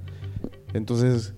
[0.72, 1.34] Entonces,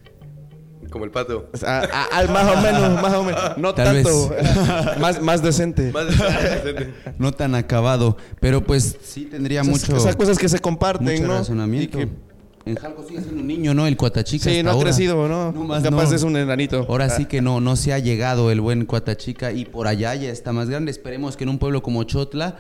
[0.90, 1.50] Como el pato.
[1.66, 1.82] a-
[2.12, 3.59] a- más o menos, más o menos.
[3.59, 4.30] No Tal tanto.
[5.00, 5.90] más, más decente.
[5.92, 6.06] Más
[7.18, 11.26] No tan acabado, pero pues sí tendría Esas- mucho, esas cosas que se comparten, mucho
[11.26, 11.38] ¿no?
[11.38, 12.00] razonamiento.
[12.00, 12.12] Y que-
[12.66, 13.87] En Jalco sigue siendo un niño, ¿no?
[13.87, 14.90] El Cuatachica sí, no ha ahora.
[14.90, 15.52] crecido, ¿no?
[15.52, 16.16] No más Capaz no.
[16.16, 16.85] es un enanito.
[16.88, 20.14] Ahora sí Ah, que no, no se ha llegado el buen Cuatachica y por allá
[20.16, 20.90] ya está más grande.
[20.90, 22.57] Esperemos que en un pueblo como Chotla,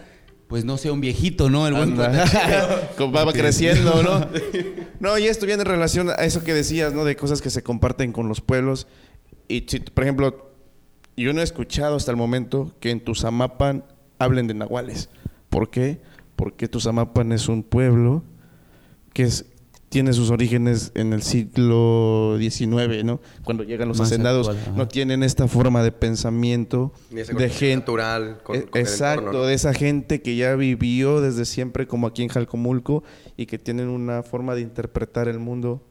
[0.46, 1.66] pues no sea un viejito, ¿no?
[1.66, 1.96] El buen.
[1.96, 2.90] Cuatachica.
[2.96, 4.26] Como va creciendo, ¿no?
[5.00, 7.04] No, y esto viene en relación a eso que decías, ¿no?
[7.04, 8.86] De cosas que se comparten con los pueblos.
[9.48, 10.52] Y si, por ejemplo,
[11.16, 13.84] yo no he escuchado hasta el momento que en Tuzamapan
[14.20, 15.10] hablen de nahuales.
[15.50, 16.00] ¿Por qué?
[16.36, 18.22] Porque Tuzamapan es un pueblo
[19.12, 19.46] que es-
[19.96, 23.18] tiene sus orígenes en el siglo XIX, ¿no?
[23.44, 27.48] Cuando llegan los Más hacendados, actual, no tienen esta forma de pensamiento Ni esa de
[27.48, 29.46] gente natural con, e- con Exacto, entorno, ¿no?
[29.46, 33.04] de esa gente que ya vivió desde siempre como aquí en Jalcomulco
[33.38, 35.82] y que tienen una forma de interpretar el mundo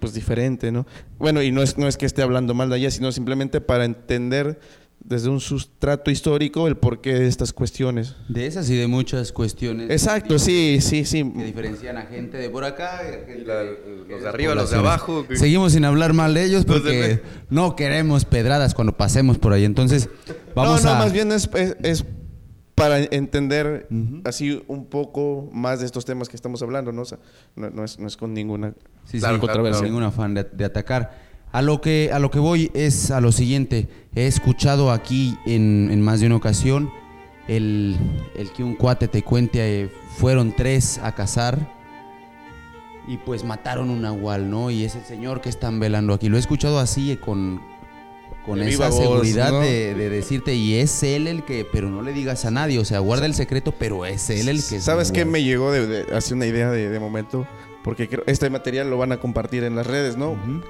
[0.00, 0.84] pues diferente, ¿no?
[1.16, 3.84] Bueno, y no es, no es que esté hablando mal de allá, sino simplemente para
[3.84, 4.58] entender
[5.04, 8.14] desde un sustrato histórico el porqué de estas cuestiones.
[8.28, 9.90] De esas y de muchas cuestiones.
[9.90, 11.24] Exacto, sí, sí, sí.
[11.36, 13.00] Que diferencian a gente de por acá.
[13.26, 16.64] gente la- de- los de arriba, los de abajo, Seguimos sin hablar mal de ellos
[16.64, 19.64] porque no queremos pedradas cuando pasemos por ahí.
[19.64, 20.08] Entonces,
[20.54, 20.98] vamos no, no, a...
[21.00, 22.04] más bien es, es- es
[22.74, 23.86] para entender
[24.24, 27.02] así un poco más de estos temas que estamos hablando, ¿no?
[27.02, 27.18] O sea,
[27.54, 28.72] no, no es, no es con ninguna
[29.04, 29.78] Sí, Claro, sí, claro, controversia.
[29.80, 29.88] claro.
[29.92, 31.31] Ningún afán de, de atacar.
[31.52, 33.88] A lo, que, a lo que voy es a lo siguiente.
[34.14, 36.90] He escuchado aquí en, en más de una ocasión
[37.48, 37.96] el,
[38.36, 41.70] el que un cuate te cuente, eh, fueron tres a cazar
[43.06, 44.70] y pues mataron un nahual, ¿no?
[44.70, 46.28] Y es el señor que están velando aquí.
[46.28, 47.60] Lo he escuchado así eh, con,
[48.46, 49.60] con De esa voz, seguridad ¿no?
[49.60, 52.84] de, de decirte, y es él el que, pero no le digas a nadie, o
[52.84, 54.80] sea, guarda el secreto, pero es él el que...
[54.80, 57.46] ¿Sabes qué me llegó de, de- hace una idea de, momento?
[57.82, 60.30] Porque creo, este material lo van a compartir en las redes, ¿no?
[60.30, 60.62] Ujú.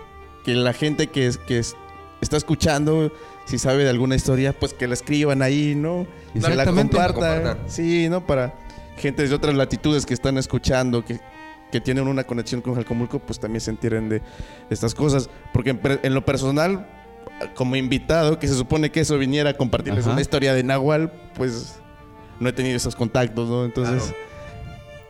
[0.44, 1.76] Que la gente que, es- que es-
[2.20, 3.12] está escuchando,
[3.46, 6.06] si sabe de alguna historia, pues que la escriban ahí, ¿no?
[6.32, 6.96] Que la Exactamente.
[6.96, 7.58] compartan.
[7.66, 8.26] Sí, ¿no?
[8.26, 8.54] Para
[8.96, 11.18] gente de otras latitudes que están escuchando, que,
[11.72, 14.22] que tienen una conexión con Jalcomulco, pues también se enteren de
[14.70, 15.28] estas cosas.
[15.52, 16.86] Porque en, lo personal,
[17.54, 20.12] como invitado, que se supone que eso viniera a compartirles Ajá.
[20.12, 21.80] una historia de Nahual, pues
[22.40, 23.64] no he tenido esos contactos, ¿no?
[23.64, 24.16] Entonces, Claro.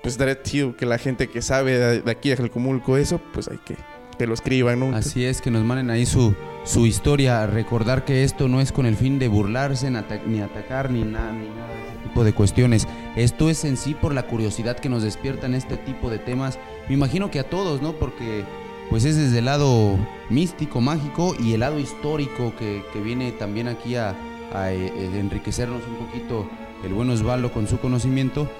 [0.02, 3.48] pues estaría chido que la gente que sabe de, de aquí de Jalcomulco eso, pues
[3.48, 3.76] hay que
[4.18, 4.94] que lo escriban, ¿no?
[4.96, 7.46] Así es, que nos manden ahí su, su historia.
[7.46, 11.02] Recordar que esto no es con el fin de burlarse, ni, ata- ni atacar, ni
[11.02, 12.86] nada, ni nada de ese tipo de cuestiones.
[13.16, 16.58] Esto es en sí por la curiosidad que nos despiertan este tipo de temas.
[16.88, 17.92] Me imagino que a todos, ¿no?
[17.92, 18.44] Porque
[18.90, 19.96] pues es desde el lado
[20.28, 24.14] místico, mágico y el lado histórico que, que viene también aquí a,
[24.52, 26.46] a, eh, enriquecernos un poquito
[26.84, 28.50] el buen Osvaldo con su conocimiento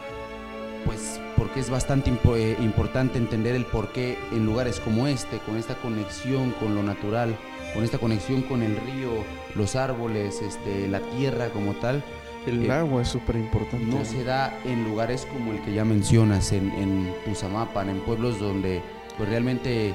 [0.84, 5.38] pues porque es bastante impo- eh, importante entender el por qué en lugares como este,
[5.38, 7.36] con esta conexión con lo natural,
[7.74, 9.10] con esta conexión con el río,
[9.54, 12.02] los árboles, este, la tierra como tal,
[12.46, 13.84] El eh, agua es súper importante.
[13.86, 18.38] no se da en lugares como el que ya mencionas, en, en Tuzamapan, en pueblos
[18.40, 18.82] donde
[19.16, 19.94] pues realmente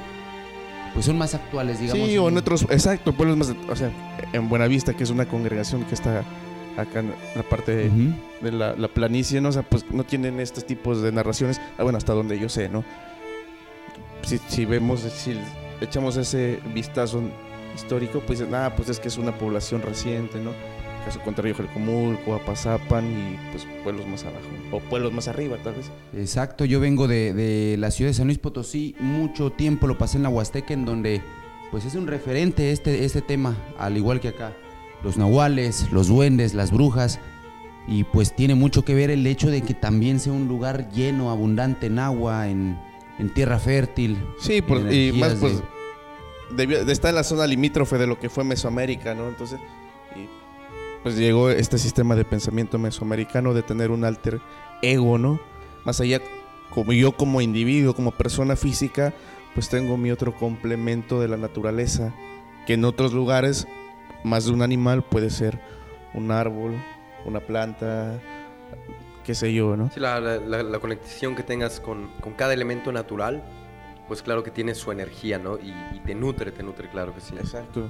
[0.93, 2.07] pues son más actuales, digamos.
[2.07, 3.91] Sí, o en otros, exacto, pueblos más, o sea,
[4.33, 6.23] en Buenavista, que es una congregación que está
[6.77, 8.13] acá en la parte de, Ujú.
[8.41, 9.49] de la, la planicie, ¿no?
[9.49, 12.69] O sea, pues no tienen estos tipos de narraciones, ah, bueno, hasta donde yo sé,
[12.69, 12.83] ¿no?
[14.23, 15.37] Si, si vemos, si
[15.81, 17.21] echamos ese vistazo
[17.75, 20.51] histórico, pues nada, pues es que es una población reciente, ¿no?
[21.05, 25.89] Caso contrario, Jalcomulco, Apazapan y pues pueblos más abajo, o pueblos más arriba, tal vez.
[26.15, 30.17] Exacto, yo vengo de, de la ciudad de San Luis Potosí, mucho tiempo lo pasé
[30.17, 31.21] en la Huasteca, en donde
[31.71, 34.53] pues es un referente este, este tema, al igual que acá.
[35.03, 37.19] Los nahuales, los duendes, las brujas,
[37.87, 41.29] y pues tiene mucho que ver el hecho de que también sea un lugar lleno,
[41.31, 42.77] abundante en agua, en,
[43.19, 44.17] en tierra fértil.
[44.39, 45.61] Sí, por- y más pues
[46.55, 49.27] de- está en la zona limítrofe de lo que fue Mesoamérica, ¿no?
[49.29, 49.59] Entonces,
[50.15, 50.27] y,
[51.03, 54.41] pues llegó este sistema de pensamiento mesoamericano de tener un alter
[54.81, 55.39] ego, ¿no?
[55.85, 56.19] Más allá,
[56.71, 59.13] como yo como individuo, como persona física,
[59.53, 62.13] pues tengo mi otro complemento de la naturaleza,
[62.65, 63.67] que en otros lugares,
[64.27, 65.59] más de un animal puede ser
[66.13, 66.75] un árbol,
[67.25, 68.19] una planta,
[69.23, 69.89] qué sé yo, ¿no?
[69.91, 73.43] Sí, la, la- conexión que tengas con, con cada elemento natural,
[74.07, 75.57] pues claro que tiene su energía, ¿no?
[75.57, 77.33] Y, y te nutre, te nutre, claro que sí.
[77.37, 77.89] Exacto.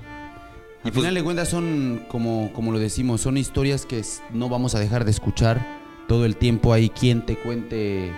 [0.83, 4.73] Al pues- final de cuentas son, como, como lo decimos, son historias que no vamos
[4.75, 5.65] a dejar de escuchar.
[6.07, 8.11] Todo el tiempo hay quien te cuente,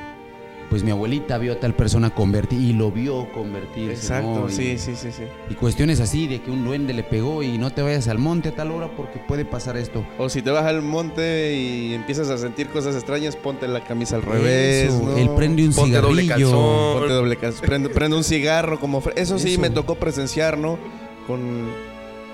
[0.70, 3.94] pues mi abuelita vio a tal persona convertir y lo vio convertirse.
[3.94, 4.50] Exacto, ¿no?
[4.50, 5.24] Y- sí, sí, sí, sí.
[5.50, 8.50] Y cuestiones así de que un duende le pegó y no te vayas al monte
[8.50, 10.06] a tal hora porque puede pasar esto.
[10.20, 14.16] O si te vas al monte y empiezas a sentir cosas extrañas, ponte la camisa
[14.18, 14.90] al revés.
[14.90, 15.18] Eso, ¿no?
[15.18, 16.52] Él prende un Ponte doble cigarrillo.
[16.52, 17.00] calzón.
[17.00, 19.62] Ponte doble cas- prende, prende un cigarro como fre- eso sí Eso.
[19.62, 20.78] me tocó presenciar no
[21.26, 21.68] con,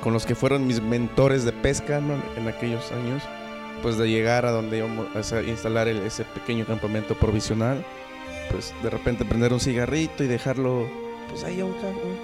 [0.03, 2.15] con los que fueron mis mentores de pesca ¿no?
[2.37, 3.23] en aquellos años
[3.81, 7.85] pues de llegar a donde íbamos a instalar el- ese pequeño campamento provisional
[8.55, 10.87] pues de repente prender un cigarrito y dejarlo
[11.29, 11.73] pues ahí a un,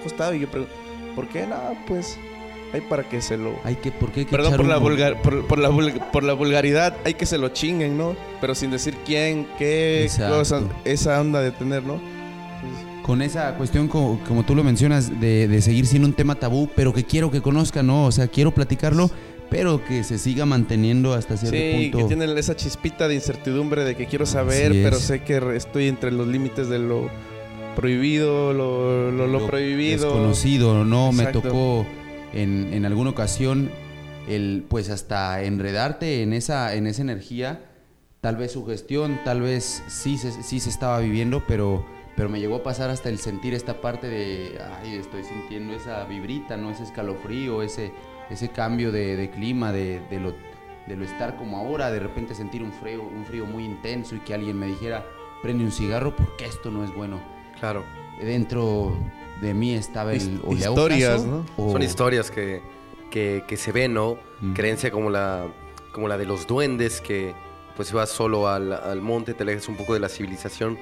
[0.01, 0.73] costado y yo pregunto
[1.13, 1.55] ¿por qué no?
[1.88, 2.17] pues
[2.73, 5.21] ahí para que se lo Hay que, ¿por qué hay que Perdón por la, vulgar,
[5.21, 8.15] por, por la, vul- por la vulgaridad, hay que se lo chinguen, ¿no?
[8.39, 10.38] Pero sin decir quién, qué Exacto.
[10.38, 11.95] cosa, esa onda de tener, ¿no?
[11.95, 16.36] Entonces, con esa cuestión, co- como, tú lo mencionas, de, de seguir siendo un tema
[16.36, 18.05] tabú, pero que quiero que conozcan, ¿no?
[18.05, 19.11] O sea, quiero platicarlo,
[19.51, 21.97] pero que se siga manteniendo hasta cierto sí, punto.
[21.97, 26.09] que tienen esa chispita de incertidumbre de que quiero saber, pero sé que estoy entre
[26.09, 27.09] los límites de lo
[27.75, 30.05] prohibido, lo, lo, lo prohibido.
[30.05, 31.11] Desconocido, ¿no?
[31.11, 31.85] Me tocó
[32.33, 33.69] en, en alguna ocasión
[34.29, 37.65] el, pues hasta enredarte en esa, en esa energía,
[38.21, 41.85] tal vez sugestión, tal vez sí se, sí se estaba viviendo, pero,
[42.15, 46.05] pero me llegó a pasar hasta el sentir esta parte de, ay, estoy sintiendo esa
[46.05, 46.71] vibrita, ¿no?
[46.71, 47.91] Ese escalofrío, ese,
[48.32, 50.34] ese cambio de, de clima, de, de lo,
[50.88, 54.19] de lo estar como ahora, de repente sentir un frío, un frío muy intenso y
[54.19, 55.05] que alguien me dijera,
[55.43, 57.19] prende un cigarro porque esto no es bueno
[57.59, 57.84] Claro.
[58.19, 58.95] dentro
[59.41, 61.63] de mí estaba el o historias, caso, ¿no?
[61.63, 62.61] o- Son historias que,
[63.09, 64.17] que, que se ven, ¿no?
[64.39, 64.53] Mm.
[64.53, 65.47] Creencia como la,
[65.91, 67.34] como la de los duendes, que
[67.75, 70.77] pues vas solo al, al monte, te alejas un poco de la civilización.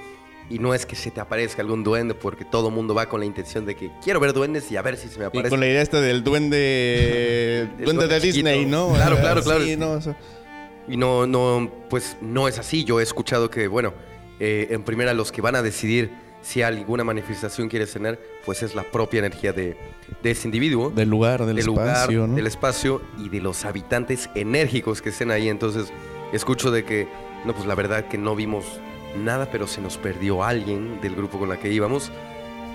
[0.50, 3.26] Y no es que se te aparezca algún duende, porque todo mundo va con la
[3.28, 5.50] intención de que quiero ver duendes y a ver si se me Y aparece.
[5.50, 8.36] con la idea esta del duende, duende de chiquito.
[8.50, 8.94] Disney, ¿no?
[8.94, 9.64] Claro, claro, claro.
[9.64, 10.18] Sí, no, o sea,
[10.88, 12.84] Y no, no, pues no es así.
[12.84, 13.94] Yo he escuchado que, bueno,
[14.40, 16.10] eh, en primera los que van a decidir
[16.42, 19.78] si alguna manifestación quieres tener, pues es la propia energía de,
[20.24, 20.90] de ese individuo.
[20.90, 22.36] del lugar, del, del espacio, lugar, ¿no?
[22.38, 25.48] del espacio y de los habitantes enérgicos que estén ahí.
[25.50, 25.92] Entonces,
[26.34, 27.08] escucho de que,
[27.46, 28.66] no, pues la verdad que no vimos
[29.16, 32.12] nada, pero se nos perdió alguien del grupo con la que íbamos.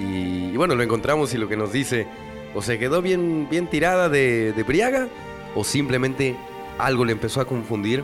[0.01, 2.07] Y, y bueno, lo encontramos y lo que nos dice,
[2.55, 5.09] o se quedó bien, bien tirada de, de briaga,
[5.55, 6.37] o simplemente
[6.79, 8.03] algo le empezó a confundir,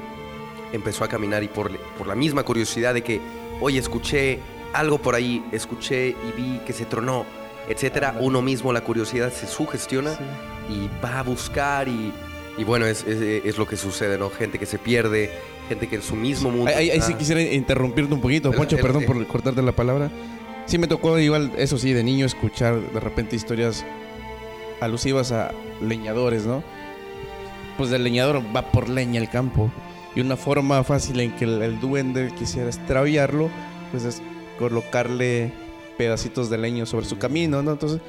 [0.72, 3.20] empezó a caminar y por, por la misma curiosidad de que,
[3.60, 4.38] oye, escuché
[4.72, 7.26] algo por ahí, escuché y vi que se tronó,
[7.68, 10.24] etcétera, uno mismo la curiosidad se sugestiona Sí.
[10.72, 12.12] y va a buscar y,
[12.60, 14.28] y bueno, es, es- es lo que sucede, ¿no?
[14.30, 15.30] Gente que se pierde,
[15.68, 16.70] gente que en su mismo mundo...
[16.76, 20.10] Ahí, ahí sí quisiera interrumpirte un poquito, Poncho, perdón por cortarte la palabra.
[20.66, 23.84] Sí me tocó igual, eso sí, de niño escuchar de repente historias
[24.80, 26.62] alusivas a leñadores, ¿no?
[27.76, 29.70] Pues el leñador va por leña al campo.
[30.14, 33.48] Y una forma fácil en que el, el duende quisiera extraviarlo,
[33.90, 34.20] pues es
[34.58, 35.52] colocarle
[35.96, 37.72] pedacitos de leño sobre su camino, ¿no?
[37.72, 38.00] Entonces,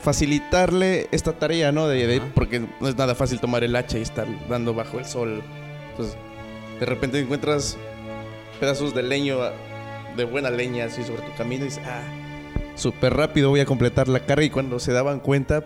[0.00, 1.88] facilitarle esta tarea, ¿no?
[1.88, 5.04] De, de- porque no es nada fácil tomar el hacha y estar dando bajo el
[5.04, 5.42] sol.
[5.90, 6.16] Entonces,
[6.80, 7.76] de repente encuentras
[8.60, 9.52] pedazos de leño, ah,
[10.16, 12.02] de buena leña, así sobre tu camino y dices, ah,
[12.74, 14.44] súper rápido voy a completar la carga.
[14.44, 15.64] Y cuando se daban cuenta,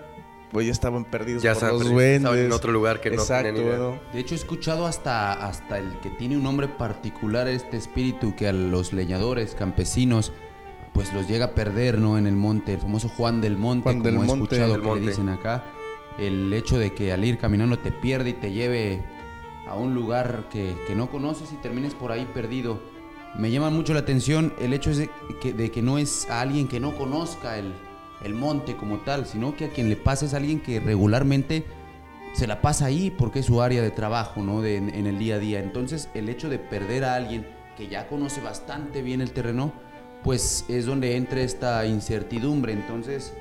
[0.52, 3.46] pues ya estaban perdidos Ya por saben, los estaban en otro lugar que no Exacto,
[3.54, 3.78] tenían idea.
[3.78, 4.00] ¿no?
[4.12, 8.48] De hecho, he escuchado hasta, hasta el que tiene un nombre particular, este espíritu que
[8.48, 10.32] a los leñadores, campesinos,
[10.92, 12.18] pues los llega a perder, ¿no?
[12.18, 14.54] En el monte, el famoso Juan del Monte, Juan del como he Monte.
[14.56, 15.00] escuchado que Monte.
[15.04, 15.64] le dicen acá.
[16.18, 19.02] El hecho de que al ir caminando te pierde y te lleve
[19.68, 22.80] a un lugar que, que no conoces y termines por ahí perdido.
[23.38, 25.08] Me llama mucho la atención el hecho de
[25.40, 27.72] que, de que no es a alguien que no conozca el,
[28.24, 31.64] el monte como tal, sino que a quien le pasa es alguien que regularmente
[32.32, 34.60] se la pasa ahí porque es su área de trabajo, ¿no?
[34.60, 35.60] De- en, en el día a día.
[35.60, 39.72] Entonces, el hecho de perder a alguien que ya conoce bastante bien el terreno,
[40.22, 42.72] pues es donde entra esta incertidumbre.
[42.72, 43.32] Entonces,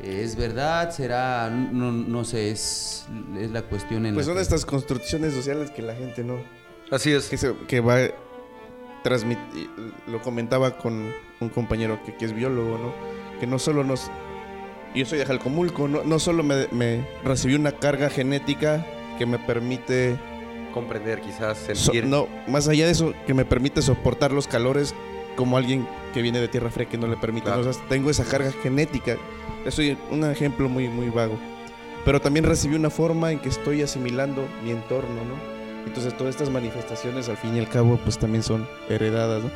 [0.00, 0.90] eh, ¿es verdad?
[0.90, 1.50] ¿Será?
[1.50, 3.06] No, no sé, es,
[3.38, 6.36] es la cuestión en Pues la son que- estas construcciones sociales que la gente no...
[6.90, 7.28] Así es.
[7.28, 8.08] Que, se- que va a
[9.02, 9.70] transmitir...
[10.06, 12.94] Lo comentaba con un compañero que, que es biólogo, ¿no?
[13.40, 14.10] Que no solo nos...
[14.94, 18.86] Yo soy de Jalcomulco, no, no solo me, me recibí una carga genética
[19.18, 20.18] que me permite...
[20.72, 22.06] Comprender, quizás, so- sentir.
[22.06, 24.92] no, más allá de eso, que me permite soportar los calores
[25.36, 27.46] como alguien que viene de tierra fría que no le permite.
[27.46, 27.68] Claro.
[27.68, 29.16] O sea, tengo esa carga genética.
[29.68, 31.36] Soy un ejemplo muy, muy vago.
[32.04, 35.34] Pero también recibí una forma en que estoy asimilando mi entorno, ¿no?
[35.86, 39.50] Entonces todas estas manifestaciones al fin y al cabo pues también son heredadas, ¿no?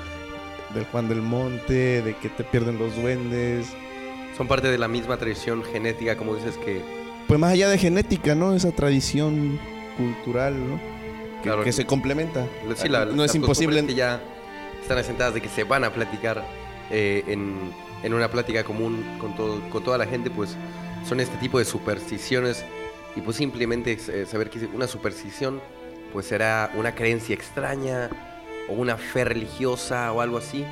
[0.74, 3.66] Del Juan del Monte, de que te pierden los duendes.
[4.36, 6.80] Son parte de la misma tradición genética, como dices, que,
[7.26, 8.54] pues más allá de genética, ¿no?
[8.54, 9.58] Esa tradición
[9.96, 10.76] cultural, ¿no?
[11.42, 11.64] Que, Claro.
[11.64, 12.46] que se complementa.
[12.76, 13.84] Sí, la- no es imposible.
[13.86, 14.20] que ya
[14.82, 16.44] están asentadas de que se van a platicar
[16.90, 17.54] eh, en,
[18.02, 20.56] en una plática común con, todo, con toda la gente, pues
[21.08, 22.64] son este tipo de supersticiones
[23.16, 25.60] y pues simplemente eh, saber que una superstición
[26.12, 28.08] pues será una creencia extraña
[28.68, 30.64] o una fe religiosa o algo así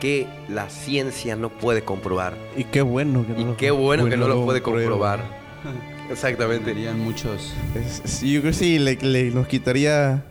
[0.00, 2.34] que la ciencia no puede comprobar.
[2.56, 4.82] Y qué bueno que no Y lo- qué bueno que no lo puede prueba.
[4.82, 5.44] comprobar.
[6.10, 6.66] Exactamente.
[6.66, 7.54] Tendrían muchos.
[7.74, 10.24] Es- sí, yo creo que sí, le, le- nos quitaría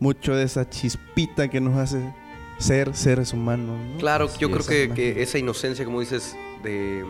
[0.00, 1.98] mucho de esa chispita que nos hace
[2.62, 3.78] ser seres humanos.
[3.78, 3.98] ¿no?
[3.98, 7.04] Claro, yo creo que, que esa inocencia, como dices, de,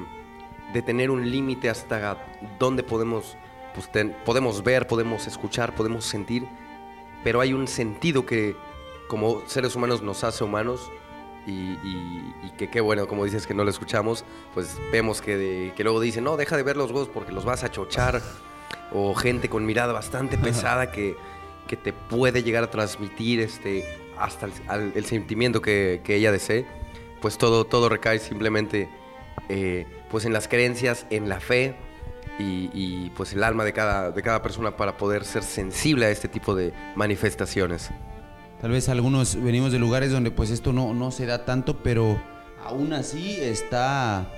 [0.72, 2.18] de tener un límite hasta
[2.58, 3.36] dónde podemos,
[3.74, 6.46] pues, ten- podemos ver, podemos escuchar, podemos sentir,
[7.24, 8.56] pero hay un sentido que
[9.08, 10.90] como seres humanos nos hace humanos
[11.46, 14.24] y, y- y que qué bueno, como dices que no lo escuchamos,
[14.54, 17.44] pues vemos que, de- que luego dicen, no, deja de ver los huevos porque los
[17.44, 18.22] vas a chochar,
[18.92, 21.16] o gente con mirada bastante pesada que,
[21.66, 23.84] que te puede llegar a transmitir este,
[24.18, 26.66] hasta el, sentimiento que, que ella desee,
[27.20, 28.88] pues todo, todo recae simplemente
[29.48, 31.74] eh, pues en las creencias, en la fe
[32.38, 36.10] y, y, pues el alma de cada, de cada persona para poder ser sensible a
[36.10, 37.90] este tipo de manifestaciones.
[38.60, 42.20] Tal vez algunos venimos de lugares donde pues esto no, no se da tanto, pero
[42.64, 44.30] aún así está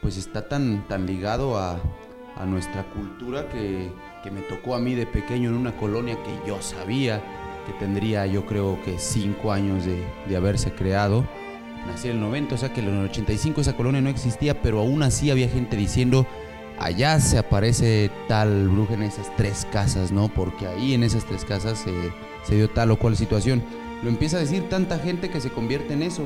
[0.00, 1.80] pues está tan, tan ligado a,
[2.36, 3.90] a nuestra cultura que,
[4.22, 7.22] que me tocó a mí de pequeño en una colonia que yo sabía
[7.64, 11.24] que tendría yo creo que cinco años de, de haberse creado.
[11.86, 14.80] Nací en el 90, o sea que en el 85 esa colonia no existía, pero
[14.80, 16.26] aún así había gente diciendo,
[16.78, 20.28] allá se aparece tal bruja en esas tres casas, ¿no?
[20.28, 21.92] Porque ahí en esas tres casas se,
[22.44, 23.62] se dio tal o cual situación.
[24.02, 26.24] Lo empieza a decir tanta gente que se convierte en eso,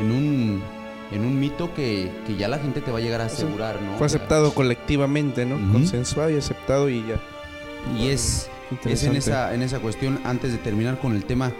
[0.00, 0.62] en un,
[1.10, 3.96] en un mito que, que ya la gente te va a llegar a asegurar, ¿no?
[3.98, 5.56] Fue aceptado colectivamente, ¿no?
[5.56, 5.72] Ujú.
[5.72, 7.20] Consensuado y aceptado y ya.
[7.98, 8.48] Y es,
[8.84, 11.52] es en, esa, en esa cuestión, antes de terminar con el tema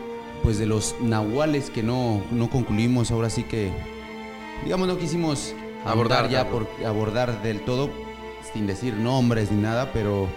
[0.43, 3.71] pues de los nahuales que no, no concluimos, ahora sí que,
[4.65, 5.55] digamos, no quisimos
[5.85, 7.91] abordar Abordar, ya por abordar del todo,
[8.53, 10.29] sin decir nombres ni nada, pero,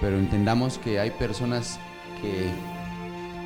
[0.00, 1.78] pero entendamos que hay personas
[2.20, 2.50] que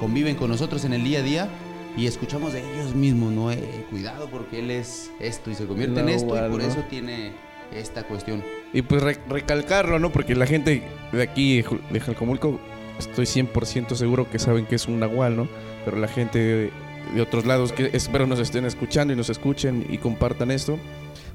[0.00, 1.48] conviven con nosotros en el día a día
[1.96, 3.52] y escuchamos de ellos mismos, ¿no?
[3.52, 6.66] Eh, cuidado porque él es esto y se convierte en esto y por ¿no?
[6.66, 7.32] eso tiene
[7.70, 8.42] esta cuestión.
[8.72, 10.10] Y pues re- recalcarlo, ¿no?
[10.10, 12.58] Porque la gente de aquí, de Jalcomulco,
[12.98, 15.48] estoy 100% seguro que saben que es un nahual, ¿no?
[15.84, 16.70] Pero la gente de,
[17.14, 20.78] de otros lados que espero nos estén escuchando y nos escuchen y compartan esto,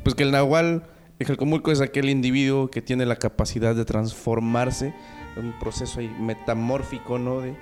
[0.03, 0.83] pues que el nahual
[1.19, 4.93] de Jalcomulco es aquel individuo que tiene la capacidad de transformarse,
[5.35, 7.41] un proceso ahí metamórfico, ¿no?
[7.41, 7.53] De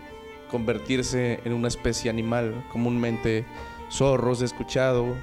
[0.49, 3.45] convertirse en una especie animal, comúnmente
[3.91, 5.15] zorros, he escuchado,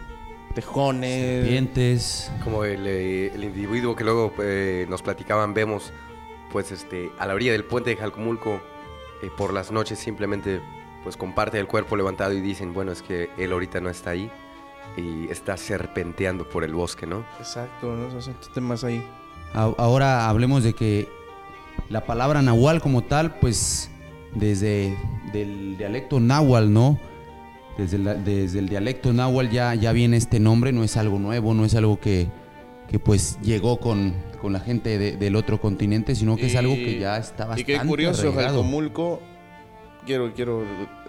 [0.54, 1.42] tejones.
[1.42, 2.32] Serpientes.
[2.44, 5.92] Como el, eh, el individuo que luego eh, nos platicaban, vemos
[6.50, 8.60] pues este a la orilla del puente de Jalcomulco
[9.22, 10.60] eh, por las noches simplemente
[11.02, 14.30] pues comparte el cuerpo levantado y dicen, bueno, es que él ahorita no está ahí
[14.96, 17.24] y está serpenteando por el bosque, ¿no?
[17.38, 18.08] Exacto, ¿no?
[18.08, 19.04] Esos son temas ahí.
[19.54, 21.08] Ahora hablemos de que
[21.88, 23.90] la palabra nahual como tal, pues
[24.34, 24.96] desde
[25.32, 26.98] del dialecto náhuatl, ¿no?
[27.78, 31.54] Desde, la- desde el dialecto náhuatl ya, ya viene este nombre, no es algo nuevo,
[31.54, 32.26] no es algo que,
[32.88, 36.74] que pues llegó con, con la gente de- del otro continente, sino que es algo
[36.74, 38.32] que ya está bastante Y qué curioso.
[38.32, 39.20] Jalcomulco,
[40.04, 40.64] quiero, quiero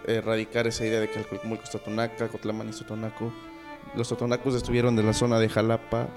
[0.07, 3.33] erradicar esa idea de que Jalcomulco es Totonaca, Cotlamán es Totonaco.
[3.95, 6.07] Los totonacos estuvieron de la zona de Jalapa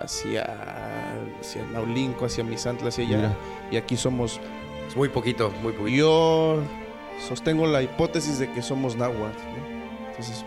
[0.00, 0.44] hacia,
[1.40, 3.16] hacia Naulinco, hacia Misantla, hacia allá.
[3.16, 3.36] Mira.
[3.72, 4.40] Y aquí somos...
[4.88, 5.96] Es muy poquito, muy poquito.
[5.96, 6.62] Yo
[7.28, 9.67] sostengo la hipótesis de que somos náhuatl, ¿no?
[10.18, 10.44] Entonces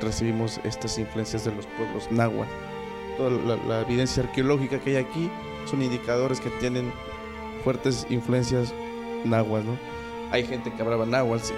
[0.00, 2.50] recibimos estas influencias de los pueblos náhuatl.
[3.16, 5.30] Toda la, evidencia arqueológica que hay aquí
[5.66, 6.92] son indicadores que tienen
[7.62, 8.72] fuertes influencias
[9.24, 9.78] náhuatl, ¿no?
[10.30, 11.52] Hay gente que hablaba náhuatl,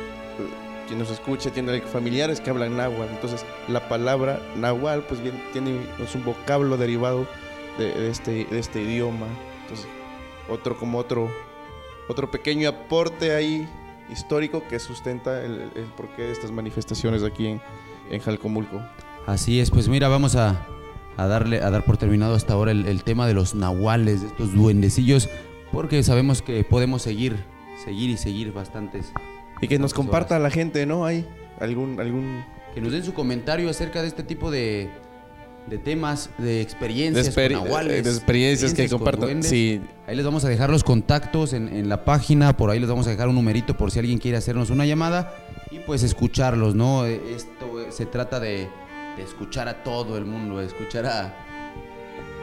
[0.87, 5.81] quien nos escuche tiene familiares que hablan náhuatl, entonces la palabra náhuatl pues bien tiene
[6.03, 7.27] es un vocablo derivado
[7.79, 9.27] de, de este, de este idioma,
[9.63, 9.87] entonces
[10.49, 11.31] otro como otro
[12.09, 13.69] otro pequeño aporte ahí
[14.13, 17.61] histórico que sustenta el, el porqué de estas manifestaciones aquí en,
[18.11, 18.81] en Jalcomulco.
[19.27, 20.67] Así es, pues mira, vamos a,
[21.17, 24.29] a darle a dar por terminado hasta ahora el, el tema de los nahuales, de
[24.29, 25.29] estos duendecillos,
[25.73, 27.37] porque sabemos que podemos seguir,
[27.85, 29.13] seguir y seguir bastantes.
[29.61, 30.43] Y que nos comparta horas.
[30.45, 31.05] la gente, ¿no?
[31.05, 31.27] Hay
[31.61, 32.43] algún, algún
[32.75, 34.89] Que nos den su comentario acerca de este tipo de,
[35.71, 39.43] de temas, de experiencias de, con de experiencias que compartan.
[39.43, 42.89] Sí, Ahí les vamos a dejar los contactos en, en la página, por ahí les
[42.89, 45.33] vamos a dejar un numerito por si alguien quiere hacernos una llamada
[45.71, 47.07] y pues escucharlos, ¿no?
[47.07, 48.69] Eh, Esto eh, se trata de,
[49.17, 51.33] de escuchar a todo el mundo, de escuchar a,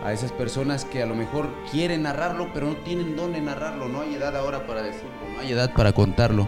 [0.05, 4.01] a esas personas que a lo mejor quieren narrarlo, pero no tienen dónde narrarlo, no
[4.01, 6.47] hay edad ahora para decirlo, no hay edad para contarlo.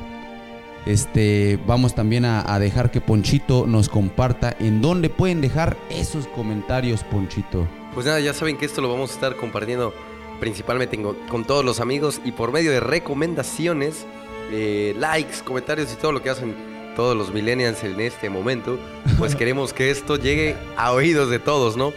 [0.89, 6.25] Este, vamos también a, a dejar que Ponchito nos comparta en dónde pueden dejar esos
[6.25, 7.67] comentarios, Ponchito.
[7.93, 9.93] Pues nada, ya saben que esto lo vamos a estar compartiendo
[10.39, 14.07] principalmente con, con todos los amigos y por medio de recomendaciones,
[14.51, 16.55] eh, likes, comentarios y todo lo que hacen
[16.95, 18.79] todos los millennials en este momento,
[19.19, 21.93] pues queremos que esto llegue a oídos de todos, ¿no?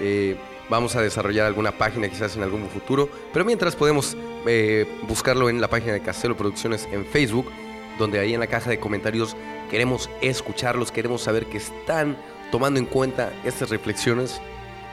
[0.00, 0.36] Eh,
[0.68, 5.62] vamos a desarrollar alguna página quizás en algún futuro, pero mientras podemos eh, buscarlo en
[5.62, 7.50] la página de Castelo Producciones en Facebook,
[7.98, 9.36] donde ahí en la caja de comentarios
[9.70, 12.16] queremos escucharlos, queremos saber que están
[12.50, 14.40] tomando en cuenta estas reflexiones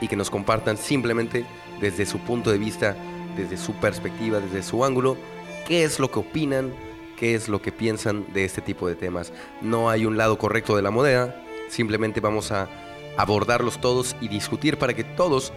[0.00, 1.44] y que nos compartan simplemente
[1.80, 2.96] desde su punto de vista,
[3.36, 5.16] desde su perspectiva, desde su ángulo,
[5.66, 6.72] qué es lo que opinan,
[7.16, 9.32] qué es lo que piensan de este tipo de temas.
[9.60, 12.68] No hay un lado correcto de la moneda, simplemente vamos a
[13.16, 15.52] abordarlos todos y discutir para que todos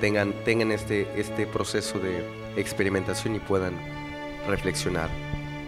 [0.00, 2.24] tengan, tengan este, este proceso de
[2.56, 3.74] experimentación y puedan
[4.46, 5.10] reflexionar.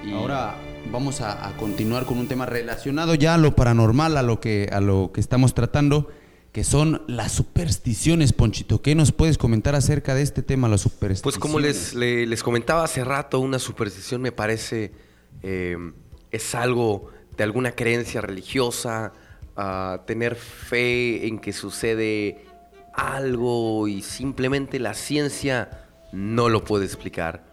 [0.04, 0.56] Y Ahora
[0.90, 4.68] vamos a, a continuar con un tema relacionado ya a lo paranormal, a lo que,
[4.72, 6.10] a lo que estamos tratando,
[6.52, 8.80] que son las supersticiones, Ponchito.
[8.80, 11.22] ¿Qué nos puedes comentar acerca de este tema, las supersticiones?
[11.22, 14.92] Pues como les, le- les comentaba hace rato, una superstición me parece
[15.42, 15.76] eh,
[16.30, 19.12] es algo de alguna creencia religiosa,
[19.56, 22.44] ah, tener fe en que sucede
[22.94, 27.44] algo y simplemente la ciencia no lo puede explicar.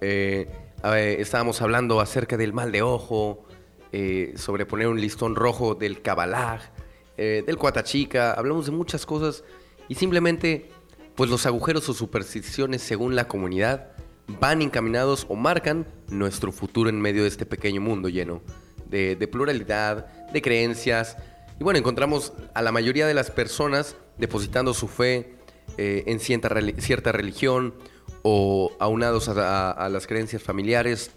[0.00, 0.48] Eh,
[0.90, 3.44] ver, estábamos hablando acerca del mal de ojo,
[3.92, 6.72] eh, sobre poner un listón rojo del Kabbalah,
[7.16, 9.44] eh, del Cuatachica, hablamos de muchas cosas
[9.88, 10.70] y simplemente,
[11.14, 13.92] pues los agujeros o supersticiones según la comunidad
[14.40, 18.40] van encaminados o marcan nuestro futuro en medio de este pequeño mundo lleno
[18.88, 21.16] de, pluralidad, de creencias.
[21.58, 25.36] Y bueno, encontramos a la mayoría de las personas depositando su fe
[25.78, 27.74] eh, en cierta, cierta religión
[28.22, 31.10] o aunados a, las creencias familiares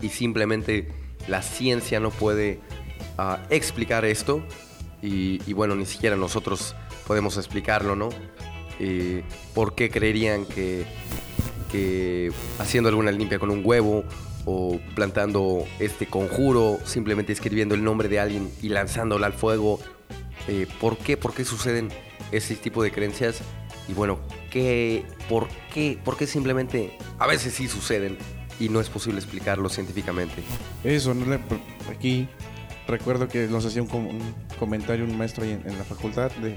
[0.00, 0.88] y simplemente
[1.28, 2.60] la ciencia no puede
[3.18, 4.42] ah, explicar esto
[5.06, 6.74] y, bueno, ni siquiera nosotros
[7.06, 8.08] podemos explicarlo, ¿no?
[8.80, 9.22] Eh,
[9.54, 10.86] ¿Por qué creerían que,
[12.58, 14.04] haciendo alguna limpia con un huevo
[14.46, 19.78] o plantando este conjuro, simplemente escribiendo el nombre de alguien y lanzándolo al fuego,
[20.48, 21.18] eh, ¿por qué?
[21.18, 21.90] ¿Por qué suceden
[22.32, 23.42] ese tipo de creencias?
[23.88, 24.18] Y bueno,
[24.50, 28.16] ¿qué, por, qué, ¿por qué simplemente a veces sí suceden
[28.58, 30.42] y no es posible explicarlo científicamente?
[30.82, 31.14] Eso,
[31.90, 32.28] aquí
[32.88, 36.56] recuerdo que nos hacía un, un comentario un maestro en la facultad de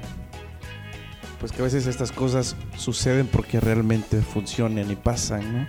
[1.40, 5.68] pues que a veces estas cosas suceden porque realmente funcionan y pasan, ¿no?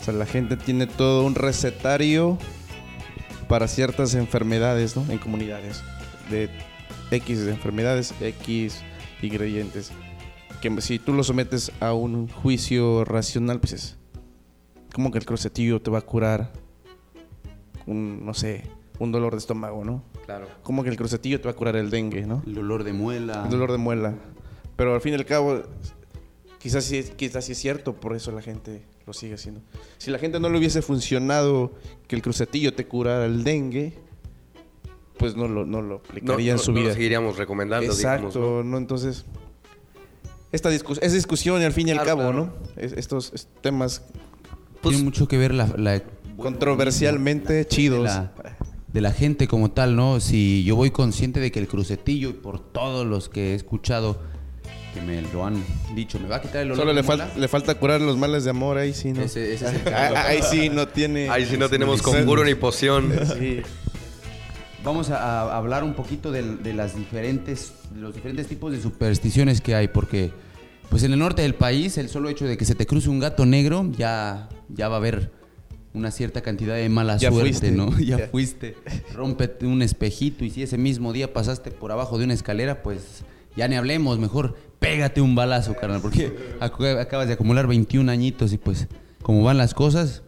[0.00, 2.38] O sea, la gente tiene todo un recetario
[3.48, 5.10] para ciertas enfermedades, ¿no?
[5.10, 5.82] En comunidades
[6.30, 6.50] de
[7.10, 8.82] X enfermedades, X
[9.22, 9.92] ingredientes.
[10.60, 13.96] Que si tú lo sometes a un juicio racional, pues es
[14.94, 16.52] como que el crucetillo te va a curar
[17.86, 18.62] un, no sé,
[18.98, 20.02] un dolor de estómago, ¿no?
[20.24, 20.46] Claro.
[20.62, 22.42] Como que el crucetillo te va a curar el dengue, ¿no?
[22.46, 23.42] El dolor de muela.
[23.44, 24.14] El dolor de muela.
[24.76, 25.62] Pero al fin y al cabo,
[26.58, 29.60] quizás sí, quizás sí es cierto, por eso la gente lo sigue haciendo.
[29.98, 31.72] Si la gente no le hubiese funcionado
[32.06, 33.92] que el crucetillo te curara el dengue,
[35.18, 36.94] pues no lo, no lo aplicaría en su no lo vida.
[36.94, 38.70] seguiríamos recomendando, Exacto, digamos, ¿no?
[38.70, 38.78] ¿no?
[38.78, 39.24] Entonces,
[40.54, 42.52] esta discus es discusión y al fin y al Claro, cabo, claro.
[42.76, 42.82] ¿no?
[42.82, 44.02] Es- estos es- temas
[44.82, 46.02] Tiene mucho que ver la, la-
[46.36, 48.00] controversialmente chidos.
[48.00, 48.32] de la,
[48.92, 50.20] de la gente como tal, ¿no?
[50.20, 54.18] Si yo voy consciente de que el crucetillo, y por todos los que he escuchado
[54.94, 55.60] que me lo han
[55.96, 58.50] dicho, me va a quitar el olor Solo le, le falta curar los males de
[58.50, 59.22] amor, ahí sí, ¿no?
[59.22, 61.28] Ese- ese es el Ah, ahí sí no tiene...
[61.30, 63.12] Ahí sí no tenemos conjuro ni poción.
[63.38, 63.60] Sí.
[64.84, 68.80] Vamos a, a hablar un poquito de, de las diferentes, de los diferentes tipos de
[68.82, 70.30] supersticiones que hay, porque
[70.90, 73.18] pues en el norte del país el solo hecho de que se te cruce un
[73.20, 75.32] gato negro ya, ya va a haber
[75.92, 77.70] una cierta cantidad de mala Ya suerte, fuiste.
[77.72, 77.90] ¿no?
[77.98, 78.28] Ya, Ya.
[78.28, 78.76] fuiste.
[79.12, 83.22] Rómpete un espejito y si ese mismo día pasaste por abajo de una escalera, pues
[83.56, 88.52] ya ni hablemos, mejor pégate un balazo, carnal, porque ac- acabas de acumular 21 añitos
[88.52, 88.88] y pues
[89.22, 90.22] como van las cosas,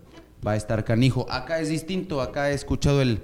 [0.46, 1.26] va a estar canijo.
[1.30, 3.20] Acá es distinto, acá he escuchado el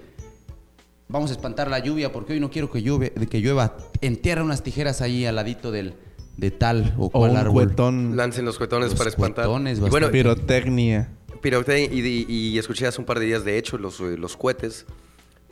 [1.08, 3.76] vamos a espantar la lluvia porque hoy no quiero que llueve, de que llueva.
[4.00, 5.94] Entierra unas tijeras ahí al ladito del
[6.36, 7.66] de tal o O cual un árbol.
[7.66, 9.46] cuetón, Lancen los cuetones Los para espantar.
[9.46, 11.08] cuetones, Y bueno, pirotecnia.
[11.40, 14.36] pirotecnia y, y- y escuché hace un par de días, de hecho, los, eh, los
[14.36, 14.86] cohetes,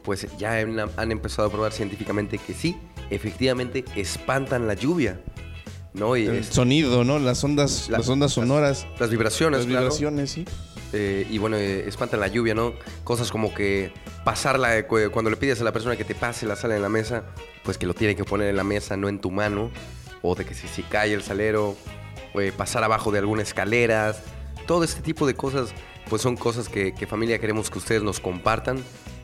[0.03, 2.77] pues ya han, han empezado a probar científicamente que sí,
[3.11, 5.21] efectivamente espantan la lluvia,
[5.93, 6.17] ¿no?
[6.17, 7.19] Y El sonido, ¿no?
[7.19, 9.81] Las ondas, la- las ondas sonoras, las vibraciones, las claro.
[9.87, 10.45] vibraciones, sí.
[10.93, 12.73] Eh, y bueno, eh, espantan la lluvia, ¿no?
[13.05, 13.93] Cosas como que
[14.25, 16.83] pasarla, eh, cu- cuando le pides a la persona que te pase la sal en
[16.83, 17.25] la mesa,
[17.65, 19.71] pues que lo tiene que poner en la mesa, no en tu mano.
[20.23, 21.77] O de que si, si cae el salero,
[22.35, 24.15] eh, pasar abajo de alguna escalera,
[24.67, 25.73] todo este tipo de cosas,
[26.09, 28.83] pues son cosas que, familia queremos que ustedes nos compartan,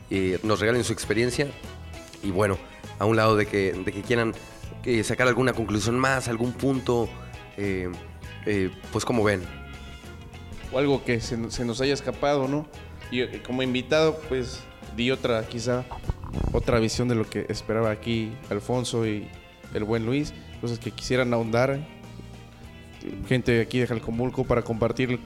[0.09, 1.47] eh, nos regalen su experiencia
[2.23, 2.57] y bueno,
[2.99, 4.33] a un lado de que, de que quieran
[4.83, 7.09] eh, sacar alguna conclusión más, algún punto,
[7.57, 7.89] eh,
[8.91, 9.41] pues como ven.
[10.71, 12.67] O algo que se, se nos haya escapado, ¿no?
[13.11, 14.61] Y como invitado, pues
[14.97, 15.85] di otra, quizá,
[16.51, 19.29] otra visión de lo que esperaba aquí Alfonso y
[19.73, 20.33] el buen Luis.
[20.61, 21.79] Cosas que quisieran ahondar.
[23.27, 25.19] Gente de aquí de Jalcomulco para compartir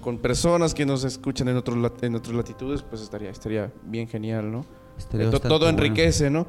[0.00, 4.50] con personas que nos escuchan en, otros en otras latitudes, pues estaría, estaría bien genial,
[4.50, 4.66] ¿no?
[4.98, 5.68] Estaría todo bueno.
[5.68, 6.46] enriquece, ¿no?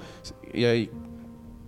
[0.53, 0.91] Y ahí,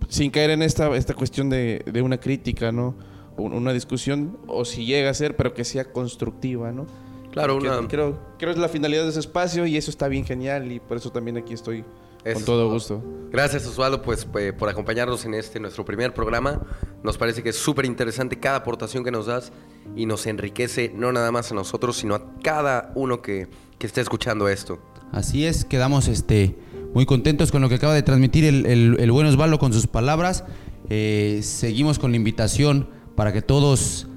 [0.08, 2.94] sin caer en esta, esta cuestión de, de una crítica, ¿no?
[3.36, 6.86] Un- Una discusión, o si llega a ser, pero que sea constructiva, ¿no?
[7.30, 7.86] Claro, una...
[7.88, 10.96] Creo, creo es la finalidad de ese espacio y eso está bien genial y por
[10.96, 11.84] eso también aquí estoy
[12.24, 12.72] Eso con todo todo.
[12.72, 13.02] gusto.
[13.30, 16.62] Gracias Osvaldo pues, eh, por acompañarnos en este nuestro primer programa.
[17.02, 19.52] Nos parece que es súper interesante cada aportación que nos das
[19.94, 23.46] y nos enriquece no nada más a nosotros, sino a cada uno que,
[23.78, 24.80] que esté escuchando esto.
[25.12, 26.56] Así es, quedamos este,
[26.94, 29.86] muy contentos con lo que acaba de transmitir el, el- el buen Osvaldo con sus
[29.86, 30.44] palabras.
[30.90, 34.07] Eh, seguimos con la invitación para que todos